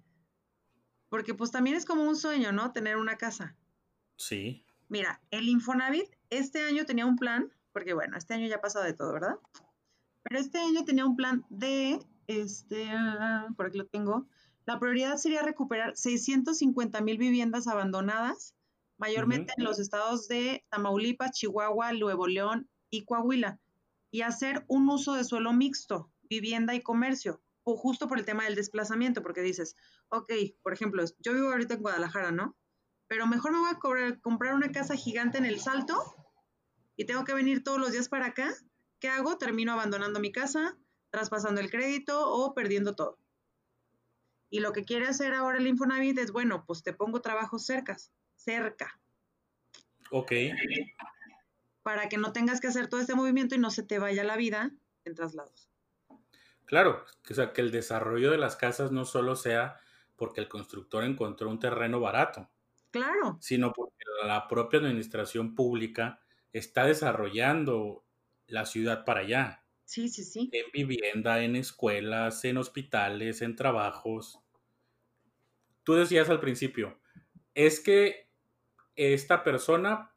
[1.10, 2.72] Porque pues también es como un sueño, ¿no?
[2.72, 3.58] Tener una casa.
[4.16, 4.66] Sí.
[4.88, 8.86] Mira, el Infonavit este año tenía un plan, porque bueno, este año ya ha pasado
[8.86, 9.36] de todo, ¿verdad?
[10.24, 12.00] Pero este año tenía un plan de,
[12.30, 14.28] este, ah, por aquí lo tengo,
[14.66, 18.54] la prioridad sería recuperar 650 mil viviendas abandonadas,
[18.98, 23.60] mayormente en los estados de Tamaulipas, Chihuahua, Nuevo León y Coahuila,
[24.12, 28.44] y hacer un uso de suelo mixto, vivienda y comercio, o justo por el tema
[28.44, 29.76] del desplazamiento, porque dices,
[30.10, 32.56] ok, por ejemplo, yo vivo ahorita en Guadalajara, ¿no?
[33.08, 36.16] Pero mejor me voy a comprar una casa gigante en el Salto
[36.96, 38.54] y tengo que venir todos los días para acá
[39.00, 39.38] ¿Qué hago?
[39.38, 40.78] Termino abandonando mi casa,
[41.10, 43.18] traspasando el crédito o perdiendo todo.
[44.50, 47.98] Y lo que quiere hacer ahora el Infonavit es, bueno, pues te pongo trabajos cerca,
[48.36, 49.00] cerca.
[50.12, 50.32] Ok.
[51.84, 54.38] Para que no tengas que hacer todo este movimiento y no se te vaya la
[54.38, 54.72] vida
[55.06, 55.70] en traslados.
[56.66, 59.80] Claro, o sea, que el desarrollo de las casas no solo sea
[60.16, 62.50] porque el constructor encontró un terreno barato.
[62.92, 63.38] Claro.
[63.40, 66.20] Sino porque la propia administración pública
[66.54, 68.04] está desarrollando
[68.48, 69.64] la ciudad para allá.
[69.90, 70.50] Sí, sí, sí.
[70.52, 74.40] En vivienda, en escuelas, en hospitales, en trabajos.
[75.84, 77.00] Tú decías al principio,
[77.56, 78.30] es que
[78.96, 80.16] esta persona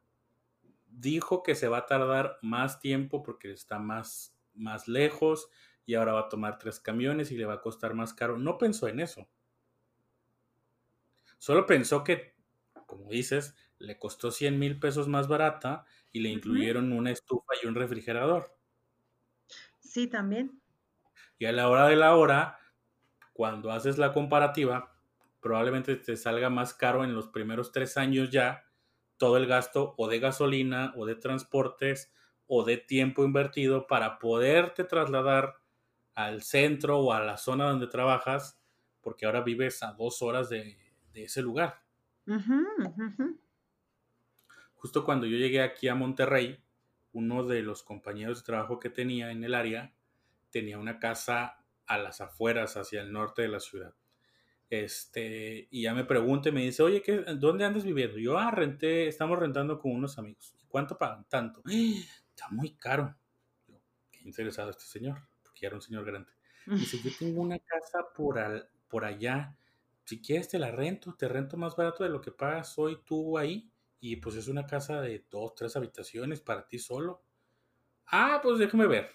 [0.86, 5.48] dijo que se va a tardar más tiempo porque está más, más lejos
[5.86, 8.38] y ahora va a tomar tres camiones y le va a costar más caro.
[8.38, 9.30] No pensó en eso.
[11.38, 12.36] Solo pensó que,
[12.86, 17.66] como dices, le costó 100 mil pesos más barata y le incluyeron una estufa y
[17.66, 18.56] un refrigerador.
[19.92, 20.58] Sí, también.
[21.38, 22.58] Y a la hora de la hora,
[23.34, 24.96] cuando haces la comparativa,
[25.42, 28.64] probablemente te salga más caro en los primeros tres años ya
[29.18, 32.10] todo el gasto o de gasolina o de transportes
[32.46, 35.56] o de tiempo invertido para poderte trasladar
[36.14, 38.58] al centro o a la zona donde trabajas,
[39.02, 40.78] porque ahora vives a dos horas de,
[41.12, 41.82] ese lugar
[44.72, 46.58] justo cuando yo llegué aquí a Monterrey,
[47.12, 49.94] uno de los compañeros de trabajo que tenía en el área
[50.50, 53.94] tenía una casa a las afueras, hacia el norte de la ciudad.
[54.70, 58.18] Este, y ya me pregunta y me dice, oye, ¿qué, ¿dónde andas viviendo?
[58.18, 60.54] Yo, ah, renté, estamos rentando con unos amigos.
[60.62, 61.26] ¿Y cuánto pagan?
[61.28, 61.62] Tanto.
[61.66, 63.14] Está muy caro.
[63.68, 63.78] Yo,
[64.10, 66.32] qué interesado este señor, porque ya era un señor grande.
[66.66, 69.56] Dice, yo tengo una casa por, al, por allá.
[70.04, 73.36] Si quieres te la rento, te rento más barato de lo que pagas hoy tú
[73.36, 73.71] ahí.
[74.04, 77.22] Y pues es una casa de dos, tres habitaciones para ti solo.
[78.06, 79.08] Ah, pues déjame ver.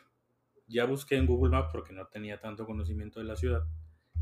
[0.65, 3.67] Ya busqué en Google Maps porque no tenía tanto conocimiento de la ciudad.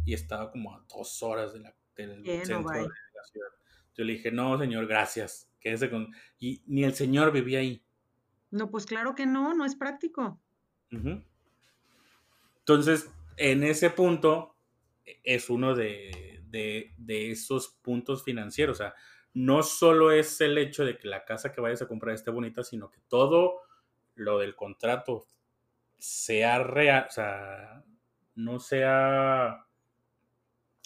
[0.05, 3.47] Y estaba como a dos horas de la, del centro de la ciudad.
[3.93, 5.53] Yo le dije, no, señor, gracias.
[5.59, 6.11] Quédese con...
[6.39, 7.85] Y ni el señor vivía ahí.
[8.49, 10.41] No, pues claro que no, no es práctico.
[12.57, 14.57] Entonces, en ese punto
[15.05, 18.77] e, es uno de, de, de, esos puntos financieros.
[18.77, 18.95] O sea,
[19.35, 22.63] no solo es el hecho de que la casa que vayas a comprar esté bonita,
[22.63, 23.59] sino que todo
[24.15, 25.27] lo del contrato
[25.97, 27.83] sea real, o sea,
[28.35, 29.67] no sea,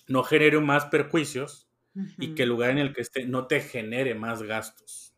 [0.07, 1.69] no genere más perjuicios
[2.17, 5.15] y que el lugar en el que esté no te genere más gastos.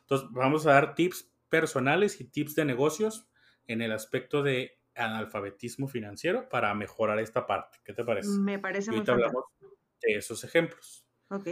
[0.00, 3.28] Entonces, vamos a dar tips personales y tips de negocios
[3.66, 7.78] en el aspecto de analfabetismo financiero para mejorar esta parte.
[7.84, 8.30] ¿Qué te parece?
[8.30, 9.44] Me parece muy hablamos
[10.00, 11.04] de esos ejemplos.
[11.28, 11.48] Ok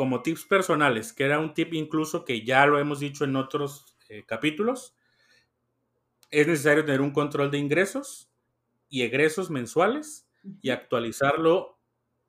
[0.00, 3.98] como tips personales, que era un tip incluso que ya lo hemos dicho en otros
[4.08, 4.96] eh, capítulos,
[6.30, 8.32] es necesario tener un control de ingresos
[8.88, 10.26] y egresos mensuales
[10.62, 11.78] y actualizarlo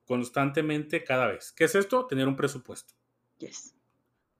[0.04, 1.50] constantemente cada vez.
[1.50, 2.06] ¿Qué es esto?
[2.06, 2.92] Tener un presupuesto.
[3.38, 3.74] Yes.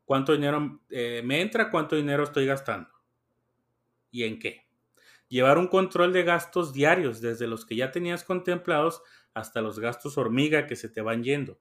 [0.05, 1.71] ¿Cuánto dinero eh, me entra?
[1.71, 2.91] ¿Cuánto dinero estoy gastando?
[4.11, 4.67] ¿Y en qué?
[5.29, 9.01] Llevar un control de gastos diarios, desde los que ya tenías contemplados
[9.33, 11.59] hasta los gastos hormiga que se te van yendo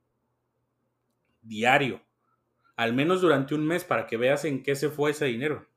[1.41, 2.01] diario,
[2.75, 5.67] al menos durante un mes para que veas en qué se fue ese dinero.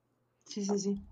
[0.45, 1.07] Sí, sí, sí.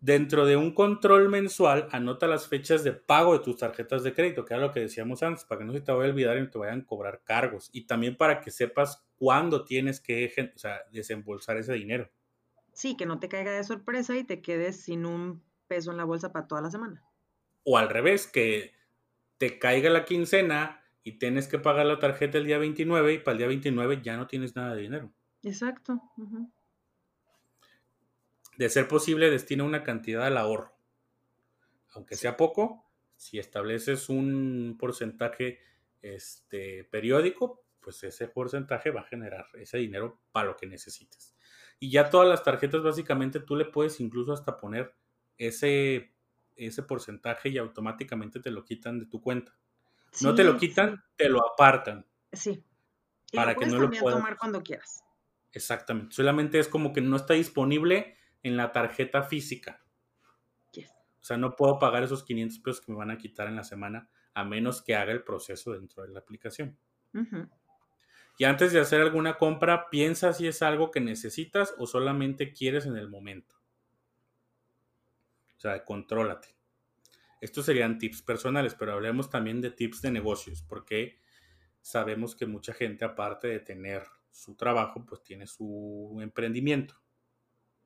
[0.00, 4.44] dentro de un control mensual, anota las fechas de pago de tus tarjetas de crédito,
[4.44, 6.42] que era lo que decíamos antes, para que no se te vaya a olvidar y
[6.42, 7.70] no te vayan a cobrar cargos.
[7.72, 12.10] Y también para que sepas cuándo tienes que o sea, desembolsar ese dinero.
[12.72, 16.04] Sí, que no te caiga de sorpresa y te quedes sin un peso en la
[16.04, 17.02] bolsa para toda la semana.
[17.62, 18.72] O al revés, que
[19.38, 23.32] te caiga la quincena y tienes que pagar la tarjeta el día 29 y para
[23.32, 25.12] el día 29 ya no tienes nada de dinero.
[25.42, 26.00] Exacto.
[28.56, 30.74] De ser posible, destina una cantidad al ahorro.
[31.92, 35.60] Aunque sea poco, si estableces un porcentaje
[36.00, 41.36] este, periódico, pues ese porcentaje va a generar ese dinero para lo que necesites.
[41.78, 44.94] Y ya todas las tarjetas, básicamente, tú le puedes incluso hasta poner
[45.36, 46.14] ese,
[46.56, 49.54] ese porcentaje y automáticamente te lo quitan de tu cuenta.
[50.22, 52.06] No te lo quitan, te lo apartan.
[52.32, 52.64] Sí.
[53.32, 55.04] para que no lo puedas tomar cuando quieras.
[55.52, 56.14] Exactamente.
[56.14, 59.80] Solamente es como que no está disponible en la tarjeta física.
[61.24, 63.64] O sea, no puedo pagar esos 500 pesos que me van a quitar en la
[63.64, 66.76] semana a menos que haga el proceso dentro de la aplicación.
[68.36, 72.84] Y antes de hacer alguna compra, piensa si es algo que necesitas o solamente quieres
[72.84, 73.56] en el momento.
[75.56, 76.54] O sea, contrólate.
[77.44, 81.18] Estos serían tips personales, pero hablemos también de tips de negocios, porque
[81.82, 86.98] sabemos que mucha gente, aparte de tener su trabajo, pues tiene su emprendimiento.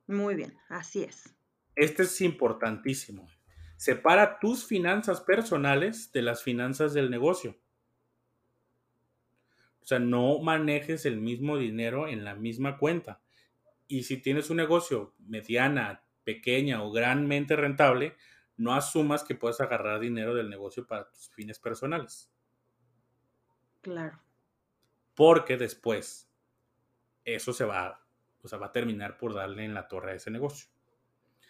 [0.06, 1.34] Muy bien, así es.
[1.74, 3.28] Este es importantísimo.
[3.76, 7.58] Separa tus finanzas personales de las finanzas del negocio.
[9.80, 13.22] O sea, no manejes el mismo dinero en la misma cuenta.
[13.88, 18.14] Y si tienes un negocio mediana, pequeña o granmente rentable,
[18.58, 22.30] no asumas que puedes agarrar dinero del negocio para tus fines personales.
[23.80, 24.20] Claro.
[25.14, 26.28] Porque después
[27.24, 28.04] eso se va,
[28.42, 30.68] o sea, va a terminar por darle en la torre a ese negocio.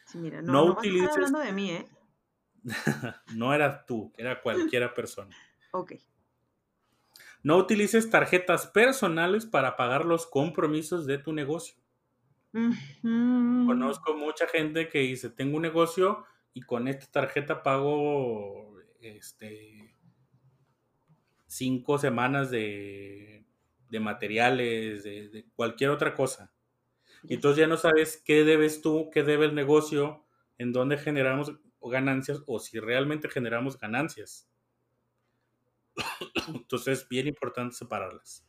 [0.05, 1.11] Sí, mira, no, no, utilices...
[1.11, 1.89] hablando de mí, ¿eh?
[3.35, 5.35] no eras tú, era cualquiera persona.
[5.73, 5.95] ok.
[7.43, 11.77] No utilices tarjetas personales para pagar los compromisos de tu negocio.
[13.03, 16.25] Conozco mucha gente que dice, tengo un negocio
[16.59, 19.95] y con esta tarjeta pago este
[21.47, 23.47] cinco semanas de,
[23.93, 26.53] materiales, de, cualquier otra cosa.
[27.23, 30.27] Y entonces ya no sabes qué debes tú, qué debe el negocio,
[30.59, 34.51] en dónde generamos ganancias o si realmente generamos ganancias.
[36.49, 38.45] Entonces es bien importante separarlas.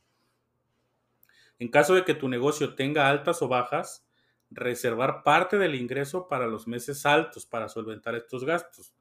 [1.59, 4.08] En caso de que tu negocio tenga altas o bajas,
[4.51, 8.93] reservar parte del ingreso para los meses altos para solventar estos gastos.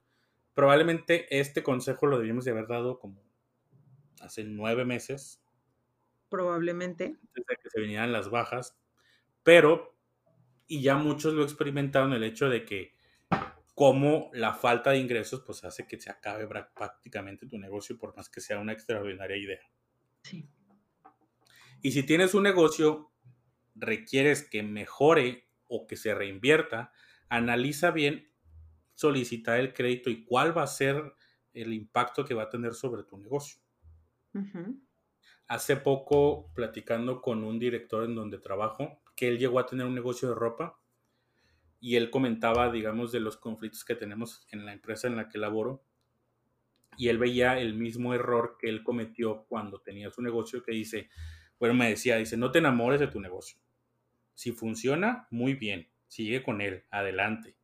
[0.53, 3.23] Probablemente este consejo lo debíamos de haber dado como
[4.21, 5.41] hace nueve meses.
[6.29, 7.05] Probablemente.
[7.05, 8.77] Antes de que se vinieran las bajas.
[9.43, 9.97] Pero,
[10.67, 12.93] y ya muchos lo experimentaron, el hecho de que
[13.73, 16.45] como la falta de ingresos pues hace que se acabe
[16.75, 19.61] prácticamente tu negocio por más que sea una extraordinaria idea.
[20.21, 20.49] Sí.
[21.81, 23.13] Y si tienes un negocio,
[23.79, 26.91] requieres que mejore o que se reinvierta,
[27.29, 28.31] analiza bien
[28.95, 31.13] solicitar el crédito y cuál va a ser
[31.53, 33.61] el impacto que va a tener sobre tu negocio.
[35.47, 39.95] Hace poco, platicando con un director en donde trabajo, que él llegó a tener un
[39.95, 40.79] negocio de ropa
[41.79, 45.37] y él comentaba, digamos, de los conflictos que tenemos en la empresa en la que
[45.37, 45.83] laboro
[46.99, 51.09] y él veía el mismo error que él cometió cuando tenía su negocio que dice,
[51.57, 53.57] bueno, me decía, dice, no te enamores de tu negocio.
[54.39, 57.57] Si funciona, muy bien, sigue con él, adelante.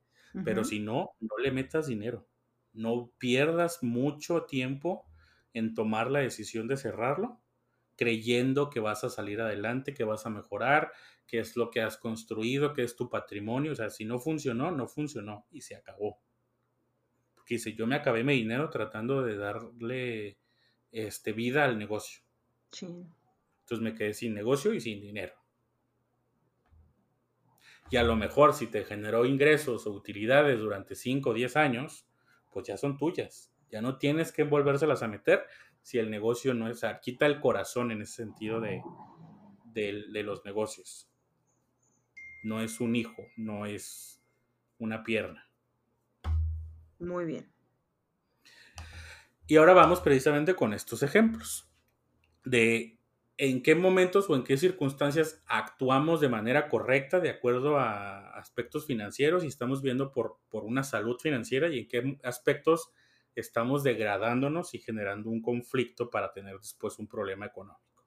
[0.43, 2.27] Pero si no, no le metas dinero.
[2.73, 5.05] No pierdas mucho tiempo
[5.53, 7.41] en tomar la decisión de cerrarlo,
[7.95, 10.91] creyendo que vas a salir adelante, que vas a mejorar,
[11.25, 13.71] que es lo que has construido, que es tu patrimonio.
[13.71, 16.19] O sea, si no funcionó, no funcionó y se acabó.
[17.35, 20.39] Porque dice, yo me acabé mi dinero tratando de darle
[20.91, 22.21] este, vida al negocio.
[22.73, 22.85] Sí.
[23.61, 25.44] Entonces me quedé sin negocio y sin dinero.
[27.89, 32.07] Y a lo mejor si te generó ingresos o utilidades durante 5 o 10 años,
[32.51, 33.53] pues ya son tuyas.
[33.69, 35.45] Ya no tienes que volvérselas a meter
[35.81, 38.81] si el negocio no es, o quita el corazón en ese sentido de,
[39.73, 41.11] de los negocios.
[42.43, 44.21] No es un hijo, no es
[44.79, 45.47] una pierna.
[46.99, 47.51] Muy bien.
[49.47, 51.69] Y ahora vamos precisamente con estos ejemplos
[52.43, 52.94] de
[53.37, 58.85] en qué momentos o en qué circunstancias actuamos de manera correcta de acuerdo a aspectos
[58.85, 62.91] financieros y estamos viendo por, por una salud financiera y en qué aspectos
[63.35, 68.05] estamos degradándonos y generando un conflicto para tener después un problema económico.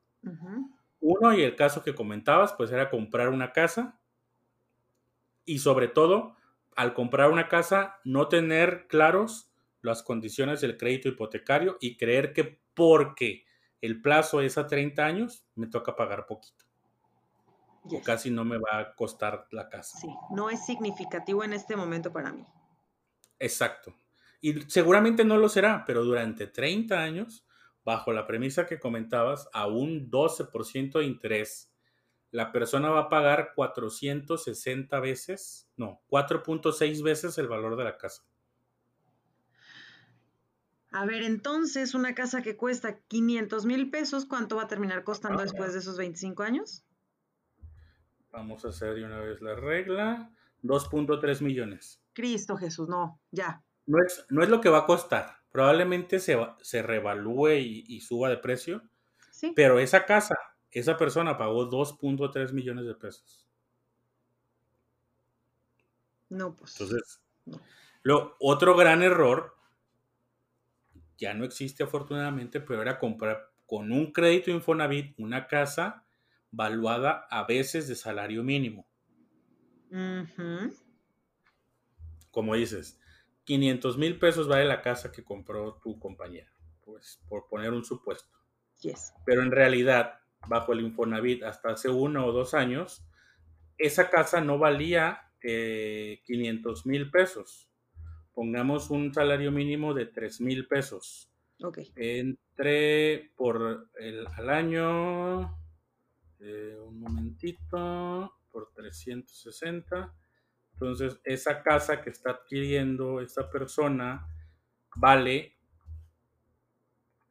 [1.01, 4.01] Uno, y el caso que comentabas, pues era comprar una casa
[5.45, 6.37] y sobre todo
[6.75, 9.53] al comprar una casa, no tener claros
[9.83, 13.45] las condiciones del crédito hipotecario y creer que porque
[13.81, 16.65] el plazo es a 30 años, me toca pagar poquito.
[17.85, 19.99] O casi no me va a costar la casa.
[19.99, 22.45] Sí, no es significativo en este momento para mí.
[23.39, 23.95] Exacto.
[24.41, 27.47] Y seguramente no lo será, pero durante 30 años,
[27.85, 31.73] bajo la premisa que comentabas, a un 12% de interés,
[32.31, 38.25] la persona va a pagar 460 veces, no, 4.6 veces el valor de la casa.
[40.99, 45.39] A ver, entonces, una casa que cuesta 500 mil pesos, ¿cuánto va a terminar costando
[45.39, 45.45] ah.
[45.45, 46.83] después de esos 25 años?
[48.33, 50.33] Vamos a hacer de una vez la regla.
[50.65, 52.03] 2.3 millones.
[52.15, 53.63] Cristo Jesús, no, ya.
[53.87, 55.37] No es, no es lo que va a costar.
[55.53, 58.83] Probablemente se, se revalúe y, suba de precio.
[59.31, 59.53] Sí.
[59.55, 60.35] Pero esa casa,
[60.73, 63.47] esa persona pagó 2.3 millones de pesos.
[66.29, 66.73] No, pues.
[66.81, 67.21] Entonces,
[68.03, 69.58] Lo, otro gran error,
[71.19, 76.07] ya no existe afortunadamente, pero era comprar con un crédito Infonavit una casa
[76.51, 78.89] valuada a veces de salario mínimo.
[82.31, 82.99] Como dices,
[83.45, 86.51] 500 mil pesos vale la casa que compró tu compañera,
[86.85, 88.39] pues por poner un supuesto.
[89.27, 93.05] Pero en realidad, bajo el Infonavit, hasta hace uno o dos años,
[93.77, 97.68] esa casa no valía 500 eh, mil pesos.
[98.39, 101.29] Pongamos un salario mínimo de 3 mil pesos.
[101.97, 105.59] Entre por el, al año,
[106.39, 110.15] eh, un momentito, por 360.
[110.73, 114.25] Entonces, esa casa que está adquiriendo esta persona
[114.95, 115.59] vale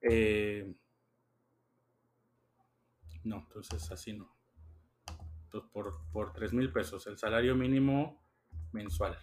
[0.02, 0.76] eh,
[3.24, 4.30] no, entonces así no.
[5.46, 8.22] Entonces, por, por 3 mil pesos, el salario mínimo
[8.74, 9.18] mensual.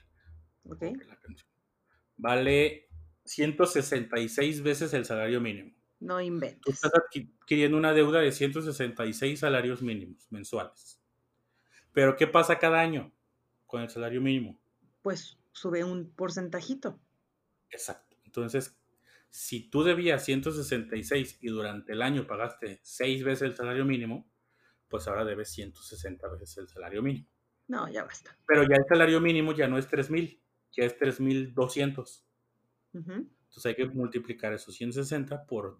[2.16, 2.88] Vale
[3.24, 5.74] 166 veces el salario mínimo.
[6.00, 6.60] No inventes.
[6.60, 11.00] Tú estás adquiriendo una deuda de 166 salarios mínimos mensuales.
[11.92, 13.12] Pero ¿qué pasa cada año
[13.66, 14.60] con el salario mínimo?
[15.02, 17.00] Pues sube un porcentajito.
[17.70, 18.16] Exacto.
[18.24, 18.76] Entonces,
[19.30, 24.30] si tú debías 166 y durante el año pagaste 6 veces el salario mínimo,
[24.88, 27.26] pues ahora debes 160 veces el salario mínimo.
[27.66, 28.36] No, ya basta.
[28.46, 30.40] Pero ya el salario mínimo ya no es 3000,
[30.76, 32.24] ya es 3200.
[32.94, 35.78] Uh entonces hay que multiplicar esos 160 por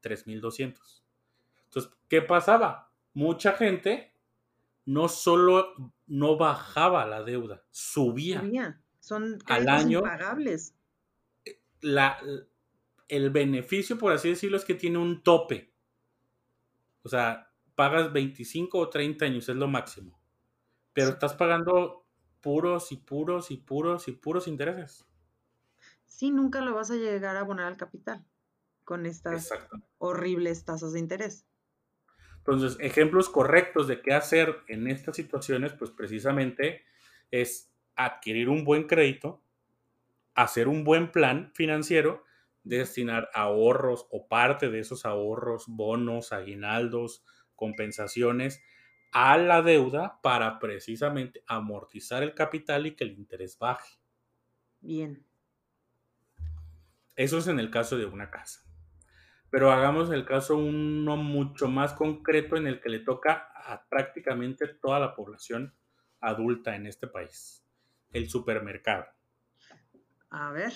[0.00, 1.04] 3200.
[1.64, 2.92] Entonces, ¿qué pasaba?
[3.14, 4.14] Mucha gente
[4.84, 5.74] no solo
[6.06, 8.40] no bajaba la deuda, subía.
[8.42, 8.80] subía.
[9.00, 10.76] Son al año impagables.
[11.80, 12.16] La,
[13.08, 15.74] el beneficio, por así decirlo, es que tiene un tope.
[17.02, 20.16] O sea, pagas 25 o 30 años, es lo máximo.
[20.92, 22.05] Pero estás pagando
[22.46, 25.04] puros y puros y puros y puros intereses
[26.16, 28.24] sí, nunca lo vas a llegar a abonar al capital
[28.84, 29.50] con estas
[29.98, 31.44] horribles tasas de interés.
[32.38, 36.84] Entonces, ejemplos correctos de qué hacer en estas situaciones, pues precisamente
[37.32, 39.42] es adquirir un buen crédito,
[40.34, 42.24] hacer un buen plan financiero,
[42.62, 47.24] destinar ahorros o parte de esos ahorros, bonos, aguinaldos,
[47.56, 48.62] compensaciones
[49.18, 53.98] a la deuda para precisamente amortizar el capital y que el interés baje.
[54.82, 55.24] Bien.
[57.14, 58.60] Eso es en el caso de una casa.
[59.48, 64.68] Pero hagamos el caso uno mucho más concreto en el que le toca a prácticamente
[64.68, 65.74] toda la población
[66.20, 67.66] adulta en este país.
[68.12, 69.06] El supermercado.
[70.28, 70.74] A ver.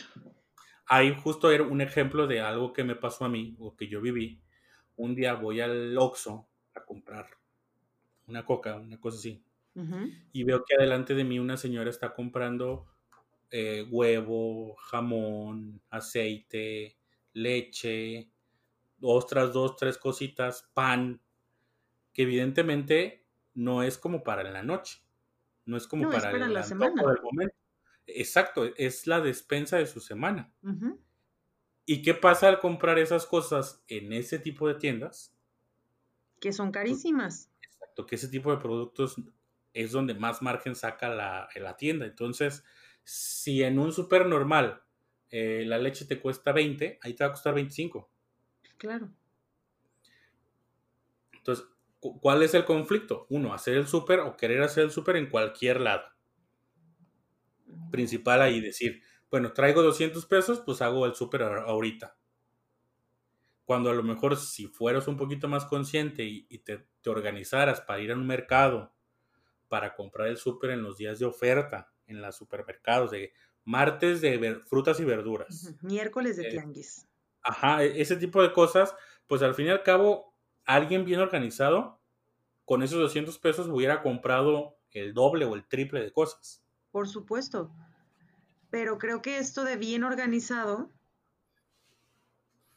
[0.86, 4.00] Ahí justo era un ejemplo de algo que me pasó a mí o que yo
[4.00, 4.42] viví.
[4.96, 7.39] Un día voy al Oxxo a comprar
[8.30, 9.44] una coca, una cosa así.
[10.32, 12.86] Y veo que adelante de mí una señora está comprando
[13.50, 16.98] eh, huevo, jamón, aceite,
[17.32, 18.30] leche,
[19.00, 21.20] otras dos, tres cositas, pan,
[22.12, 23.24] que evidentemente
[23.54, 25.02] no es como para la noche,
[25.64, 27.02] no es como para, la semana.
[27.02, 27.54] Del momento.
[28.06, 30.52] Exacto, es la despensa de su semana.
[31.86, 35.34] ¿Y qué pasa al comprar esas cosas en ese tipo de tiendas?
[36.40, 37.49] Que son carísimas.
[37.90, 39.16] Exacto, que ese tipo de productos
[39.72, 42.06] es donde más margen saca la, la tienda.
[42.06, 42.64] Entonces,
[43.02, 44.80] si en un super normal
[45.28, 48.08] eh, la leche te cuesta 20, ahí te va a costar 25.
[48.76, 49.10] Claro.
[51.32, 51.66] Entonces,
[51.98, 53.26] ¿cuál es el conflicto?
[53.28, 56.04] Uno, hacer el súper o querer hacer el súper en cualquier lado.
[57.90, 62.19] Principal ahí decir, bueno, traigo 200 pesos, pues hago el súper ahorita.
[63.70, 68.00] Cuando a lo mejor si fueras un poquito más consciente y, te, te, organizaras para
[68.00, 68.92] ir a un mercado,
[69.68, 73.32] para comprar el súper en los días de oferta, en los supermercados, de
[73.64, 75.72] martes de frutas y verduras.
[75.82, 77.06] Miércoles de eh, tianguis.
[77.42, 78.92] Ajá, e, ese tipo de cosas,
[79.28, 82.00] pues al fin y al cabo, alguien bien organizado,
[82.64, 86.64] con esos 200 pesos hubiera comprado el doble o el triple de cosas.
[86.90, 87.72] Por supuesto.
[88.68, 90.90] Pero creo que esto de bien organizado,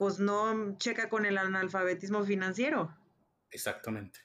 [0.04, 2.93] pues no checa con el analfabetismo financiero.
[3.51, 4.20] Exactamente.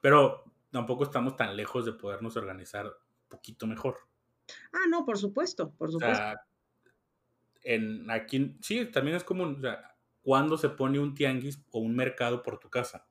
[0.00, 3.98] Pero tampoco estamos tan lejos de podernos organizar un poquito mejor.
[4.72, 6.22] Ah, no, por supuesto, por supuesto.
[7.64, 11.96] en aquí, sí, también es como, o sea, ¿cuándo se pone un tianguis o un
[11.96, 13.04] mercado por tu casa?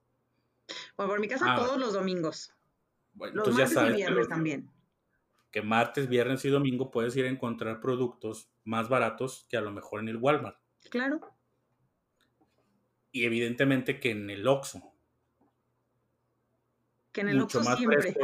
[0.95, 2.55] Bueno, por mi casa ah, todos los domingos.
[3.15, 4.71] Bueno, los martes y viernes también.
[5.51, 9.71] Que martes, viernes y domingo puedes ir a encontrar productos más baratos que a lo
[9.71, 10.57] mejor en el Walmart.
[10.89, 11.36] Claro.
[13.17, 14.93] Y evidentemente que en el Oxxo.
[17.11, 18.15] Que en el Mucho más siempre.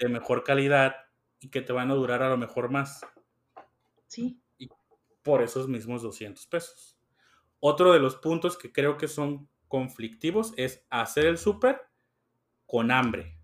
[0.00, 0.96] de mejor calidad
[1.38, 3.06] y que te van a durar a lo mejor más.
[4.08, 4.42] Sí.
[4.58, 4.68] Y
[5.22, 6.98] por esos mismos 200 pesos.
[7.60, 11.80] Otro de los puntos que creo que son conflictivos es hacer el súper
[12.66, 13.38] con hambre.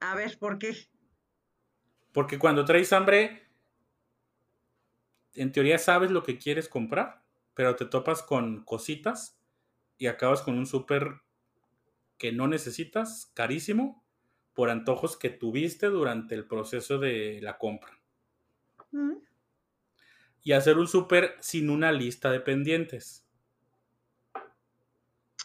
[0.00, 0.88] A ver, ¿por qué?
[2.12, 3.50] Porque cuando traes hambre,
[5.34, 7.22] en teoría sabes lo que quieres comprar,
[7.54, 9.38] pero te topas con cositas
[9.98, 11.20] y acabas con un súper
[12.18, 14.04] que no necesitas, carísimo,
[14.54, 17.98] por antojos que tuviste durante el proceso de la compra.
[18.92, 19.14] Mm.
[20.42, 23.26] Y hacer un súper sin una lista de pendientes.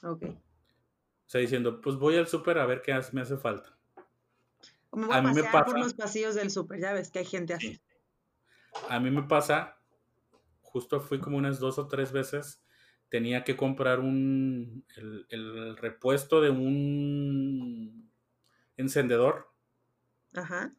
[0.03, 0.23] Ok.
[0.25, 3.75] O sea, diciendo, pues voy al súper a ver qué me hace falta.
[4.91, 7.25] me voy a, mí me pasa, por los pasillos del súper, ya ves que hay
[7.25, 7.81] gente así.
[8.89, 9.77] A mí me pasa,
[10.75, 12.61] justo fui como unas dos o tres veces,
[13.07, 14.85] tenía que comprar un,
[15.29, 18.11] el repuesto de un
[18.75, 19.53] encendedor.
[20.33, 20.75] Ajá.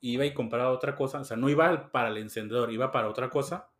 [0.00, 3.28] Iba y compraba otra cosa, o sea, no iba para el encendedor, iba para otra
[3.28, 3.72] cosa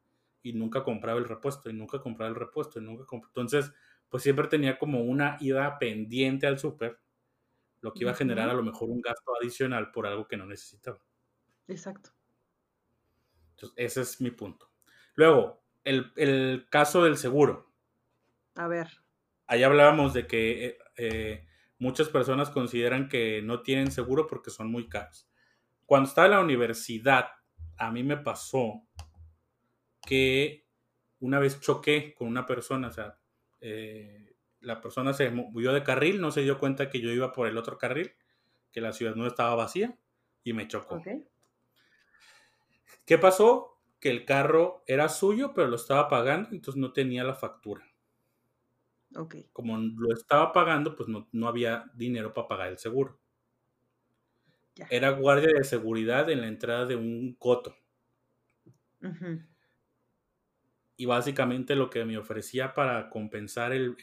[0.42, 3.30] y nunca compraba el repuesto y nunca compraba el repuesto y nunca compraba.
[3.30, 3.72] Entonces,
[4.08, 6.98] pues siempre tenía como una ida pendiente al súper,
[7.82, 10.44] lo que iba a generar a lo mejor un gasto adicional por algo que no
[10.44, 10.98] necesitaba.
[11.68, 12.10] Exacto.
[13.50, 14.75] Entonces, ese es mi punto.
[15.16, 17.72] Luego, el, el caso del seguro.
[18.54, 18.88] A ver.
[19.46, 21.46] Ahí hablábamos de que eh, eh,
[21.78, 25.28] muchas personas consideran que no tienen seguro porque son muy caros.
[25.84, 27.28] Cuando estaba en la universidad,
[27.76, 28.82] a mí me pasó
[30.04, 30.66] que
[31.20, 33.18] una vez choqué con una persona, o sea,
[33.60, 37.46] eh, la persona se movió de carril, no se dio cuenta que yo iba por
[37.46, 38.14] el otro carril,
[38.72, 39.96] que la ciudad no estaba vacía
[40.42, 41.02] y me chocó.
[43.04, 43.75] ¿Qué pasó?
[44.00, 47.84] Que el carro era suyo, pero lo estaba pagando, entonces no tenía la factura.
[49.52, 53.18] Como lo estaba pagando, pues no, había dinero para pagar el seguro.
[54.90, 57.74] Era guardia de seguridad en la entrada de un coto.
[60.98, 63.96] Y básicamente lo que me ofrecía para compensar el,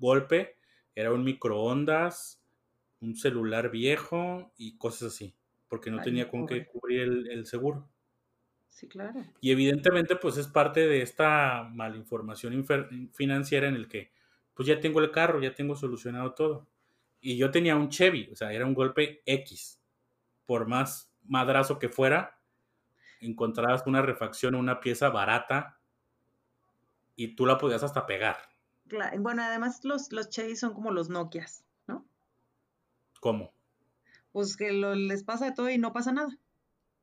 [0.00, 0.56] golpe
[0.94, 2.42] era un microondas,
[3.00, 5.34] un celular viejo y cosas así,
[5.68, 7.91] porque no tenía con qué cubrir el seguro.
[8.72, 9.22] Sí, claro.
[9.40, 12.66] Y evidentemente, pues es parte de esta malinformación
[13.12, 14.10] financiera en el que,
[14.54, 16.66] pues ya tengo el carro, ya tengo solucionado todo.
[17.20, 19.78] Y yo tenía un Chevy, o sea, era un golpe X.
[20.46, 22.40] Por más madrazo que fuera,
[23.20, 25.78] encontrabas una refacción, una pieza barata
[27.14, 28.38] y tú la podías hasta pegar.
[29.18, 32.06] Bueno, además los, los Chevy son como los Nokias, ¿no?
[33.20, 33.52] ¿Cómo?
[34.32, 36.36] Pues que les pasa de todo y no pasa nada.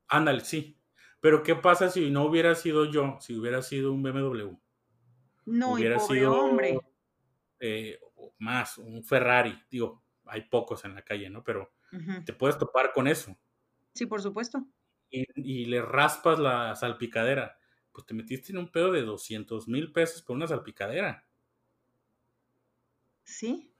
[0.08, 0.76] Ándale, sí.
[1.20, 4.56] Pero ¿qué pasa si no hubiera sido yo, si hubiera sido un BMW?
[5.46, 6.78] No, hubiera sido hombre.
[7.58, 7.98] Eh,
[8.38, 9.62] más, un Ferrari.
[9.70, 11.44] Digo, hay pocos en la calle, ¿no?
[11.44, 11.72] Pero
[12.24, 13.36] te puedes topar con eso.
[13.94, 14.64] Sí, por supuesto.
[15.10, 17.58] Y, le raspas la salpicadera.
[17.92, 21.26] Pues te metiste en un pedo de 200 mil pesos por una salpicadera.
[23.24, 23.74] Sí.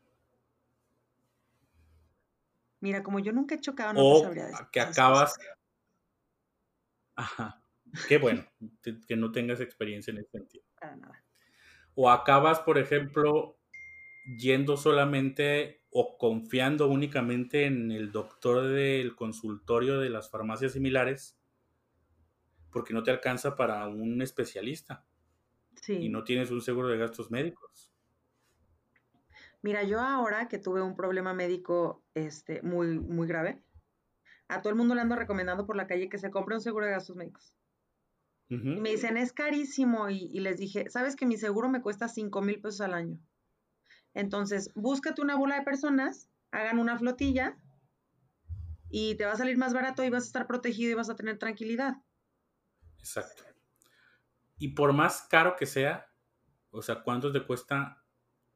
[2.81, 5.37] Mira, como yo nunca he chocado, no o sabría que acabas,
[7.21, 7.63] Ajá.
[8.09, 8.47] Qué bueno
[9.07, 10.65] que no tengas experiencia en ese sentido.
[11.95, 13.59] O acabas, por ejemplo,
[14.39, 21.37] yendo solamente o confiando únicamente en el doctor del consultorio de las farmacias similares
[22.71, 25.05] porque no te alcanza para un especialista.
[25.83, 25.95] Sí.
[25.95, 27.93] Y no tienes un seguro de gastos médicos.
[29.61, 33.63] Mira, yo ahora que tuve un problema médico este, muy, muy grave,
[34.51, 36.87] a todo el mundo le ando recomendando por la calle que se compre un seguro
[36.87, 37.55] de gastos médicos.
[38.49, 40.11] Y me dicen, es carísimo.
[40.11, 43.17] Y, les dije, ¿sabes que mi seguro me cuesta 5 mil pesos al año?
[44.13, 47.57] Entonces, búscate una bola de personas, hagan una flotilla
[48.89, 51.15] y te va a salir más barato y vas a estar protegido y vas a
[51.15, 51.99] tener tranquilidad.
[52.99, 53.45] Exacto.
[54.59, 56.13] Y por más caro que sea,
[56.71, 58.05] o sea, ¿cuánto te cuesta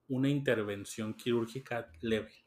[0.09, 2.44] una intervención quirúrgica leve?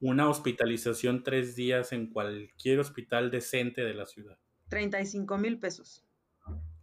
[0.00, 4.38] Una hospitalización tres días en cualquier hospital decente de la ciudad.
[4.68, 6.04] 35 mil pesos.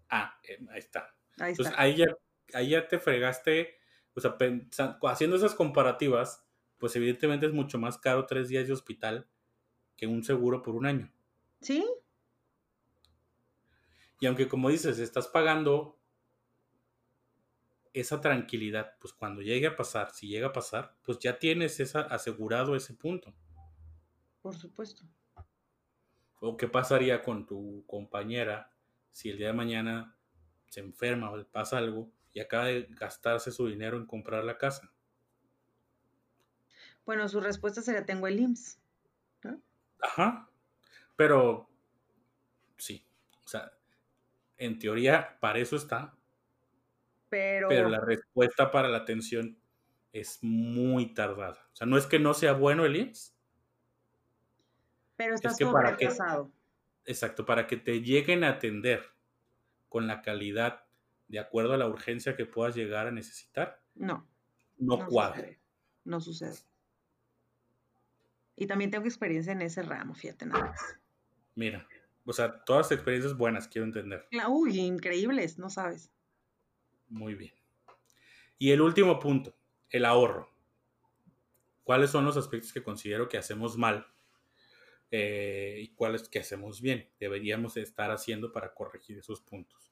[0.10, 1.16] Ah, eh, ahí está.
[1.38, 1.82] Ahí Entonces está.
[1.82, 2.06] ahí ya,
[2.54, 3.76] ahí ya te fregaste,
[4.16, 6.46] o sea, pensa- haciendo esas comparativas,
[6.78, 9.28] pues evidentemente es mucho más caro tres días de hospital
[9.96, 11.12] que un seguro por un año.
[11.62, 11.86] ¿Sí?
[14.20, 16.00] Y aunque como dices, estás pagando
[17.94, 22.02] esa tranquilidad, pues cuando llegue a pasar, si llega a pasar, pues ya tienes esa,
[22.02, 23.34] asegurado ese punto.
[24.42, 25.06] Por supuesto.
[26.40, 28.72] ¿O qué pasaría con tu compañera
[29.12, 30.18] si el día de mañana
[30.68, 34.58] se enferma o le pasa algo y acaba de gastarse su dinero en comprar la
[34.58, 34.92] casa?
[37.06, 38.80] Bueno, su respuesta sería tengo el IMSS.
[40.02, 40.50] Ajá.
[41.16, 41.70] Pero
[42.78, 43.06] sí,
[43.46, 43.72] o sea,
[44.58, 46.18] en teoría para eso está,
[47.34, 49.58] Pero, pero la respuesta para la atención
[50.12, 51.68] es muy tardada.
[51.74, 53.36] O sea, no es que no sea bueno el IMSS,
[55.16, 55.98] pero está es que para
[57.06, 59.04] exacto, para que te lleguen a atender
[59.90, 60.86] con la calidad
[61.28, 64.28] de acuerdo a la urgencia que puedas llegar a necesitar, No,
[64.78, 65.38] no, no cuadra.
[65.38, 65.60] sucede.
[66.04, 66.58] No sucede.
[68.56, 71.00] Y también tengo experiencia en ese ramo, fíjate nada más.
[71.56, 71.88] Mira,
[72.26, 74.28] o sea, todas experiencias buenas, quiero entender.
[74.48, 76.13] Uy, increíbles, no sabes.
[77.14, 77.54] Muy bien.
[78.58, 79.56] Y el último punto,
[79.90, 80.52] el ahorro.
[81.84, 84.08] ¿Cuáles son los aspectos que considero que hacemos mal
[85.12, 87.12] eh, y cuáles que hacemos bien?
[87.20, 89.92] Deberíamos estar haciendo para corregir esos puntos.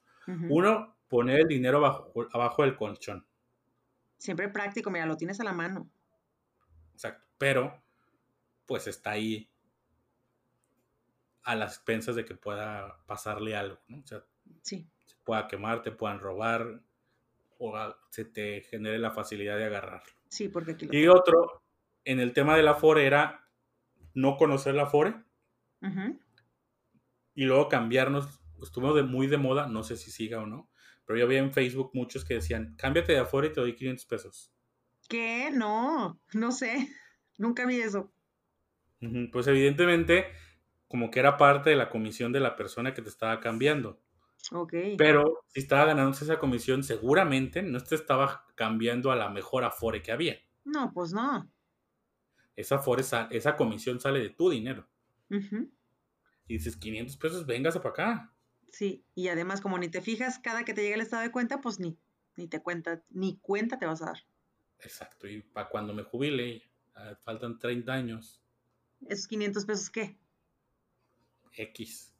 [0.50, 3.28] Uno, poner el dinero abajo, abajo del colchón.
[4.18, 5.92] Siempre práctico, mira, lo tienes a la mano.
[6.94, 7.28] Exacto.
[7.38, 7.84] Pero,
[8.66, 9.50] pues está ahí
[11.44, 14.00] a las expensas de que pueda pasarle algo, ¿no?
[14.00, 14.24] O sea,
[14.62, 16.82] Sí, se pueda quemar, te puedan robar
[17.64, 20.12] o se te genere la facilidad de agarrarlo.
[20.30, 21.64] sí, porque aquí lo Y otro,
[22.04, 23.48] en el tema de la Afore era
[24.16, 25.16] no conocer la Afore
[27.36, 28.42] y luego cambiarnos.
[28.62, 30.72] Estuvo de, muy de moda, no sé si siga o no,
[31.06, 34.06] pero yo vi en Facebook muchos que decían, cámbiate de Afore y te doy 500
[34.06, 34.54] pesos.
[35.08, 35.50] ¿Qué?
[35.52, 36.88] No, no sé.
[37.38, 38.12] Nunca vi eso.
[39.32, 40.28] Pues evidentemente,
[40.88, 44.00] como que era parte de la comisión de la persona que te estaba cambiando.
[44.52, 44.74] Ok.
[44.98, 50.02] Pero si estaba ganándose esa comisión, seguramente no te estaba cambiando a la mejor Afore
[50.02, 50.38] que había.
[50.66, 51.50] No, pues no.
[52.56, 54.88] Esa, Afore sa- esa comisión sale de tu dinero.
[55.30, 55.70] Ujú.
[56.48, 58.34] Y dices, 500 pesos, véngase para acá.
[58.70, 61.62] Sí, y además como ni te fijas cada que te llega el estado de cuenta,
[61.62, 61.98] pues ni,
[62.38, 64.18] ni te cuenta, ni cuenta te vas a dar.
[64.80, 66.64] Exacto, y para cuando me jubile,
[66.96, 68.42] ah, faltan 30 años,
[69.08, 70.18] ¿Esos 500 pesos qué?
[71.58, 72.11] X.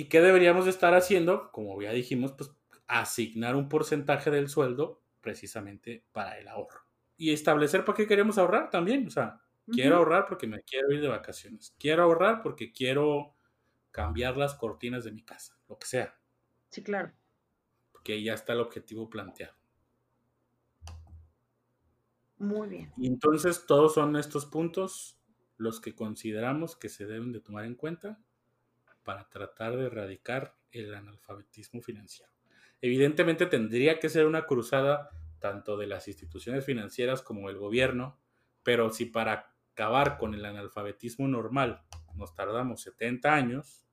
[0.00, 1.52] ¿Y qué deberíamos de estar haciendo?
[1.52, 2.50] Como ya dijimos, pues
[2.86, 6.80] asignar un porcentaje del sueldo precisamente para el ahorro.
[7.18, 9.06] Y establecer para qué queremos ahorrar también.
[9.06, 11.76] O sea, quiero ahorrar porque me quiero ir de vacaciones.
[11.78, 13.34] Quiero ahorrar porque quiero
[13.90, 16.18] cambiar las cortinas de mi casa, lo que sea.
[16.70, 17.12] Sí, claro.
[17.92, 19.54] Porque ya está el objetivo planteado.
[22.38, 22.90] Muy bien.
[22.96, 25.20] Y entonces todos son estos puntos
[25.58, 28.18] los que consideramos que se deben de tomar en cuenta
[29.10, 32.30] para tratar de erradicar el analfabetismo financiero.
[32.80, 38.20] Evidentemente tendría que ser una cruzada tanto de las instituciones financieras como del gobierno,
[38.62, 41.82] pero si para acabar con el analfabetismo normal
[42.14, 43.84] nos tardamos 70 años,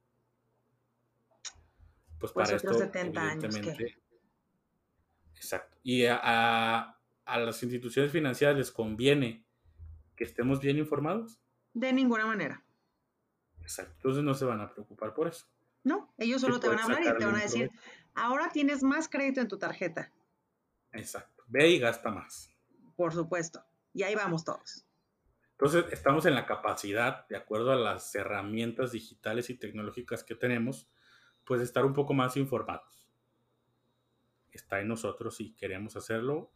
[2.20, 3.48] pues, Pues para esto 70 años, ¿qué?
[3.48, 3.98] evidentemente
[5.36, 5.78] Exacto.
[5.82, 9.48] Y a, a- a las instituciones financieras les conviene
[10.16, 11.40] que estemos bien informados.
[11.74, 12.64] De ninguna manera.
[13.68, 13.92] Exacto.
[13.96, 15.46] Entonces no se van a preocupar por eso.
[15.84, 17.70] No, ellos solo te van a hablar y te van a decir,
[18.16, 20.10] ahora tienes más crédito en tu tarjeta.
[20.94, 21.44] Exacto.
[21.48, 22.50] Ve y gasta más.
[22.96, 23.62] Por supuesto.
[23.94, 24.86] Y ahí vamos todos.
[25.52, 30.90] Entonces estamos en la capacidad, de acuerdo a las herramientas digitales y tecnológicas que tenemos,
[31.44, 33.06] pues estar un poco más informados.
[34.50, 36.54] Está en nosotros si queremos hacerlo.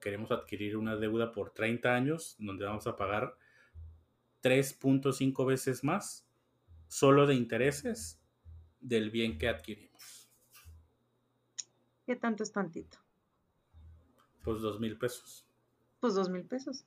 [0.00, 3.36] Queremos adquirir una deuda por 30 años, donde vamos a pagar
[4.42, 6.25] 3.5 veces más
[6.88, 8.20] solo de intereses
[8.80, 10.30] del bien que adquirimos.
[12.06, 12.98] ¿Qué tanto es tantito?
[14.42, 15.44] Pues dos mil pesos.
[16.00, 16.84] Pues dos mil pesos.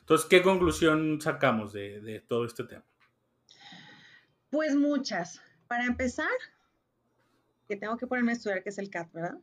[0.00, 2.84] Entonces, ¿qué conclusión sacamos de, de todo este tema?
[4.50, 5.40] Pues muchas.
[5.68, 6.28] Para empezar,
[7.68, 9.38] que tengo que ponerme a estudiar qué es el CAT, ¿verdad?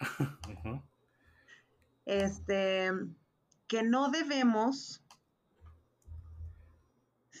[2.04, 2.90] Este,
[3.68, 5.04] que no debemos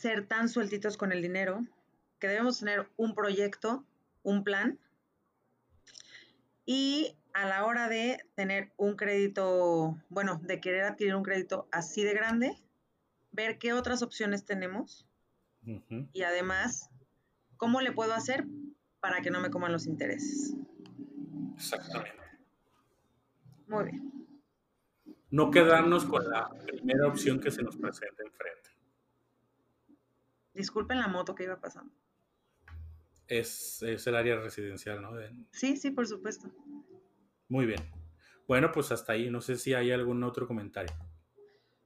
[0.02, 1.64] ser tan sueltitos con el dinero,
[2.18, 3.84] que debemos tener un proyecto,
[4.24, 4.80] un plan,
[6.66, 12.02] y a la hora de tener un crédito, bueno, de querer adquirir un crédito así
[12.02, 12.60] de grande,
[13.30, 15.06] ver qué otras opciones tenemos
[16.12, 16.90] y además,
[17.56, 18.44] ¿cómo le puedo hacer
[18.98, 20.56] para que no me coman los intereses?
[21.54, 22.18] Exactamente.
[23.68, 24.12] Muy bien.
[25.30, 28.81] No quedarnos con la primera opción que se nos presenta enfrente.
[30.54, 31.92] Disculpen la moto que iba pasando.
[33.26, 35.12] Es, el área residencial, ¿no?
[35.50, 36.50] Sí, sí, por supuesto.
[37.48, 37.80] Muy bien.
[38.46, 39.30] Bueno, pues hasta ahí.
[39.30, 40.92] No sé si hay algún otro comentario.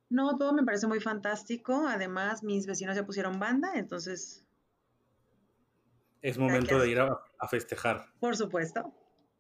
[0.08, 1.86] No, todo me parece muy fantástico.
[1.86, 4.44] Además, mis vecinos ya pusieron banda, entonces...
[6.22, 8.06] Es momento de ir a, a festejar.
[8.18, 8.92] Por supuesto.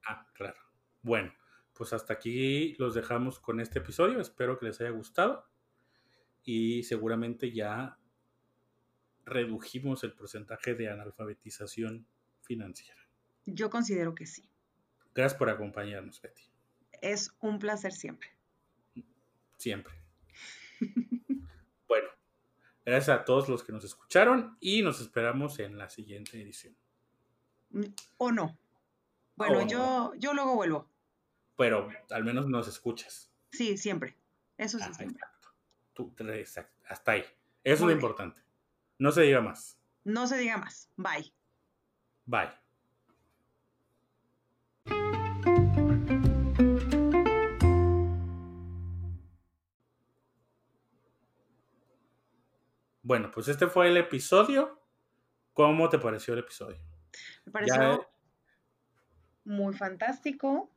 [0.06, 0.60] Ah, claro.
[1.02, 1.32] Bueno,
[1.72, 4.20] pues hasta aquí los dejamos con este episodio.
[4.20, 5.48] Espero que les haya gustado.
[6.44, 7.98] Y seguramente ya
[9.26, 12.06] redujimos el porcentaje de analfabetización
[12.40, 13.00] financiera.
[13.44, 14.48] Yo considero que sí.
[15.14, 16.42] Gracias por acompañarnos, Betty.
[17.02, 18.30] Es un placer siempre.
[19.56, 19.94] Siempre.
[21.88, 22.08] bueno,
[22.84, 26.76] gracias a todos los que nos escucharon y nos esperamos en la siguiente edición.
[28.16, 28.58] O no.
[29.34, 30.90] Bueno, yo, yo luego vuelvo.
[31.56, 33.30] Pero al menos nos escuchas.
[33.50, 34.16] Sí, siempre.
[34.56, 34.84] Eso sí.
[34.86, 35.48] Ah, exacto.
[35.92, 36.14] Tú,
[36.88, 37.24] Hasta ahí.
[37.64, 38.45] Eso es lo importante.
[38.98, 39.78] No se diga más.
[40.04, 40.90] No se diga más.
[40.96, 41.32] Bye.
[42.24, 42.50] Bye.
[53.02, 54.80] Bueno, pues este fue el episodio.
[55.52, 56.78] ¿Cómo te pareció el episodio?
[57.44, 58.08] Me pareció
[59.44, 60.70] muy fantástico,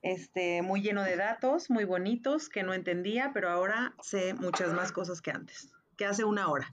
[0.00, 4.92] este, muy lleno de datos, muy bonitos, que no entendía, pero ahora sé muchas más
[4.92, 6.72] cosas que antes, que hace una hora.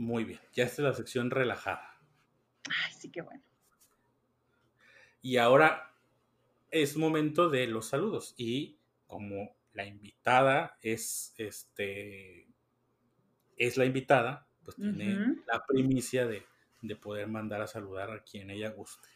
[0.00, 1.94] Muy bien, ya está la sección relajada.
[2.70, 3.42] Ay, sí, qué bueno.
[5.20, 5.94] Y ahora
[6.70, 8.32] es momento de los saludos.
[8.38, 12.48] Y como la invitada es este
[13.58, 16.46] es la invitada, pues tiene la primicia de,
[16.80, 19.10] de, poder mandar a saludar a quien ella guste.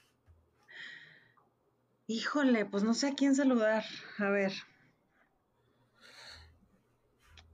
[2.09, 3.85] Híjole, pues no sé a quién saludar.
[4.19, 4.53] A ver.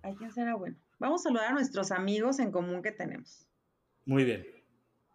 [0.03, 0.77] ¿A quién será bueno?
[1.01, 3.49] Vamos a saludar a nuestros amigos en común que tenemos.
[4.05, 4.47] Muy bien.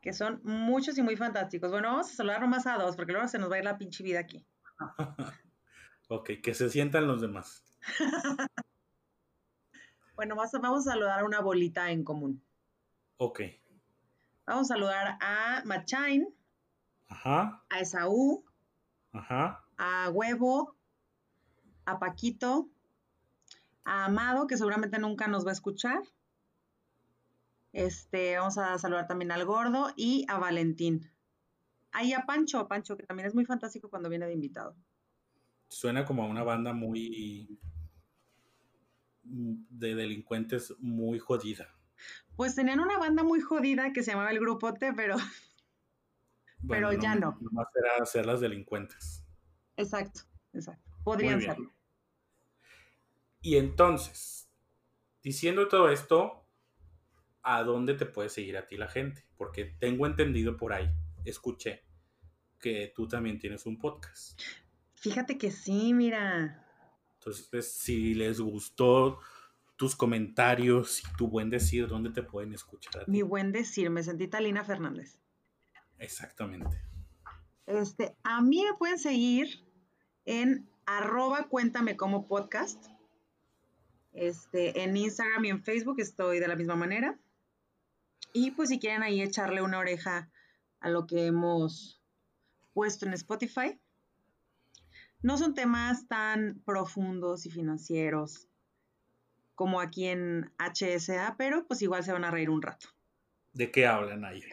[0.02, 1.70] Que son muchos y muy fantásticos.
[1.70, 3.78] Bueno, vamos a saludar nomás a dos, porque luego se nos va a ir la
[3.78, 4.44] pinche vida aquí.
[6.10, 7.64] ok, que se sientan los demás.
[10.16, 12.44] bueno, vamos a saludar a una bolita en común.
[13.18, 13.42] Ok.
[14.48, 16.34] Vamos a saludar a Machain.
[17.10, 17.64] Ajá.
[17.70, 18.44] A Esaú.
[19.14, 19.64] Ajá.
[19.78, 20.76] A Huevo.
[21.86, 22.72] A Paquito
[23.86, 26.02] a Amado, que seguramente nunca nos va a escuchar.
[27.72, 31.12] Este, vamos a saludar también al gordo y a Valentín.
[31.92, 34.76] Ahí a Pancho, Pancho, que también es muy fantástico cuando viene de invitado.
[35.70, 37.60] Suena como a una banda muy
[39.24, 41.68] de delincuentes muy jodida.
[42.36, 45.16] Pues tenían una banda muy jodida que se llamaba el Grupo T, pero,
[46.68, 47.38] pero ya no.
[47.42, 49.24] Nomás era ser las delincuentes.
[49.78, 50.22] Exacto,
[50.54, 50.92] exacto.
[51.04, 51.75] Podrían serlo.
[53.46, 54.50] Y entonces,
[55.22, 56.48] diciendo todo esto,
[57.44, 59.24] ¿a dónde te puede seguir a ti la gente?
[59.38, 60.90] Porque tengo entendido por ahí,
[61.26, 61.84] escuché,
[62.60, 64.42] que tú también tienes un podcast.
[64.96, 66.66] Fíjate que sí, mira.
[67.20, 69.20] Entonces, si les gustó
[69.76, 73.08] tus comentarios y tu buen decir, ¿dónde te pueden escuchar?
[73.08, 75.20] Mi buen decir, me sentí Talina Fernández.
[76.00, 76.82] Exactamente.
[77.68, 79.64] Este, a mí me pueden seguir
[80.26, 82.95] en arroba cuéntame como podcast.
[84.16, 87.20] Este, en Instagram y en Facebook estoy de la misma manera.
[88.34, 90.30] Y pues si quieren ahí echarle una oreja
[90.80, 92.02] a lo que hemos
[92.74, 93.80] puesto en Spotify.
[95.22, 98.48] No son temas tan profundos y financieros
[99.56, 102.90] como aquí en HSA, pero pues igual se van a reír un rato.
[103.54, 104.44] ¿De qué hablan ahí?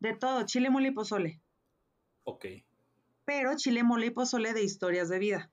[0.00, 1.40] De todo, chile, mole y pozole.
[2.24, 2.46] Ok.
[3.24, 5.50] Pero chile, mole y pozole de historias de vida.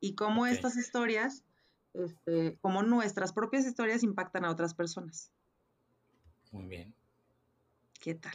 [0.00, 1.44] Y cómo estas historias
[2.04, 5.32] este, como nuestras propias historias impactan a otras personas.
[6.52, 6.94] Muy bien.
[8.00, 8.34] ¿Qué tal?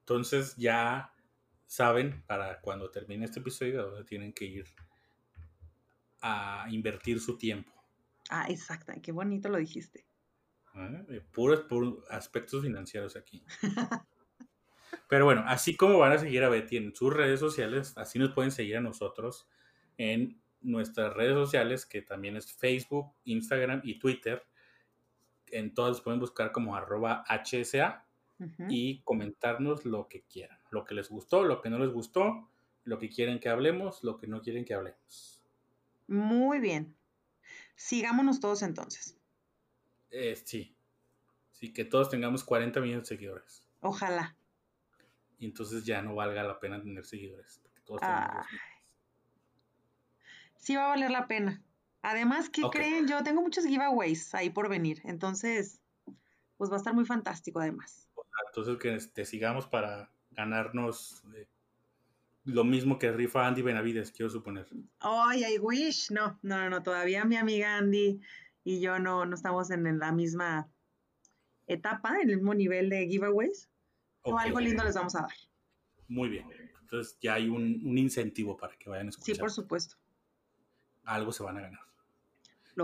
[0.00, 1.12] Entonces ya
[1.66, 4.66] saben para cuando termine este episodio dónde tienen que ir
[6.20, 7.72] a invertir su tiempo.
[8.30, 10.06] Ah, exacto, qué bonito lo dijiste.
[10.74, 10.90] Ah,
[11.32, 13.44] puros, aspectos financieros aquí.
[15.08, 18.32] Pero bueno, así como van a seguir a Betty en sus redes sociales, así nos
[18.32, 19.48] pueden seguir a nosotros
[19.96, 24.44] en nuestras redes sociales, que también es Facebook, Instagram y Twitter,
[25.50, 28.04] en todas pueden buscar como arroba HSA
[28.68, 32.48] y comentarnos lo que quieran, lo que les gustó, lo que no les gustó,
[32.84, 35.42] lo que quieren que hablemos, lo que no quieren que hablemos.
[36.06, 36.94] Muy bien.
[37.74, 39.16] Sigámonos todos entonces.
[40.10, 40.74] Eh, sí.
[41.50, 43.66] Sí, que todos tengamos 40 millones de seguidores.
[43.80, 44.36] Ojalá.
[45.38, 47.60] Y entonces ya no valga la pena tener seguidores.
[50.58, 51.62] Sí va a valer la pena.
[52.02, 53.08] Además, ¿qué creen?
[53.08, 55.00] Yo tengo muchos giveaways ahí por venir.
[55.04, 55.80] Entonces,
[56.56, 58.08] pues va a estar muy fantástico además.
[58.46, 61.48] Entonces que te sigamos para ganarnos eh,
[62.44, 64.68] lo mismo que rifa Andy Benavides, quiero suponer.
[65.00, 66.10] Ay, I wish.
[66.10, 68.20] No, no, no, todavía mi amiga Andy
[68.64, 70.70] y yo no, no estamos en, la misma
[71.66, 73.68] etapa, en el mismo nivel de giveaways.
[74.22, 75.32] O algo lindo les vamos a dar.
[76.08, 76.46] Muy bien.
[76.80, 79.34] Entonces ya hay un, un incentivo para que vayan a escuchar.
[79.34, 79.96] Sí, por supuesto.
[81.08, 81.80] Algo se van a ganar.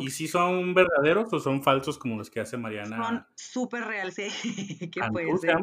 [0.00, 2.96] ¿Y si son verdaderos o son falsos como los que hace Mariana?
[2.96, 4.28] Son súper reales, sí.
[4.90, 5.58] ¿Qué puede ser?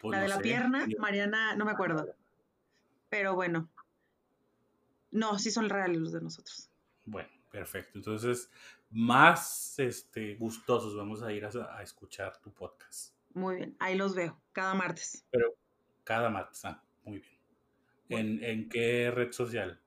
[0.00, 2.14] Pues la de la pierna, Mariana, no me acuerdo.
[3.10, 3.68] Pero bueno.
[5.10, 6.70] No, sí son reales los de nosotros.
[7.04, 7.98] Bueno, perfecto.
[7.98, 8.50] Entonces,
[8.90, 13.14] más este, gustosos vamos a ir a, escuchar tu podcast.
[13.34, 15.24] Muy bien, ahí los veo, cada martes.
[15.30, 15.54] Pero
[16.02, 17.34] cada martes, ah, muy bien.
[18.08, 19.83] ¿En, ¿En qué red social?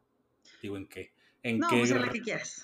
[0.62, 1.14] Digo, ¿en qué?
[1.44, 1.78] ¿En no, qué...
[1.80, 2.64] pues en la que quieras.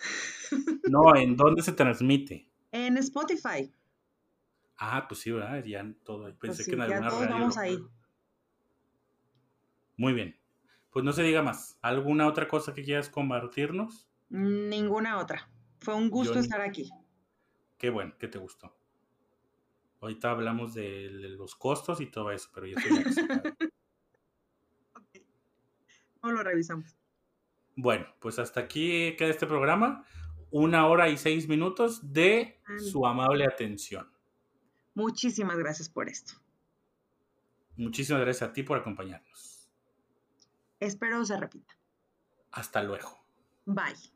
[0.89, 2.47] no, ¿en dónde se transmite?
[2.71, 3.71] En Spotify.
[4.77, 5.63] Ah, pues sí, ¿verdad?
[5.63, 6.25] Ya en todo.
[6.37, 7.79] Pensé pues que en alguna ya todos vamos ahí.
[9.97, 10.37] Muy bien.
[10.91, 11.77] Pues no se diga más.
[11.81, 14.07] ¿Alguna otra cosa que quieras compartirnos?
[14.29, 15.49] Ninguna otra.
[15.79, 16.89] Fue un gusto estar aquí.
[17.77, 18.75] Qué bueno, que te gustó.
[20.01, 22.75] Ahorita hablamos de los costos y todo eso, pero ya
[23.05, 23.27] estoy
[24.95, 25.25] okay.
[26.21, 26.97] No lo revisamos.
[27.75, 30.05] Bueno, pues hasta aquí queda este programa.
[30.51, 34.11] Una hora y seis minutos de su amable atención.
[34.93, 36.33] Muchísimas gracias por esto.
[37.75, 39.67] Muchísimas gracias a ti por acompañarnos.
[40.79, 41.75] Espero se repita.
[42.51, 43.25] Hasta luego.
[43.65, 44.12] Bye.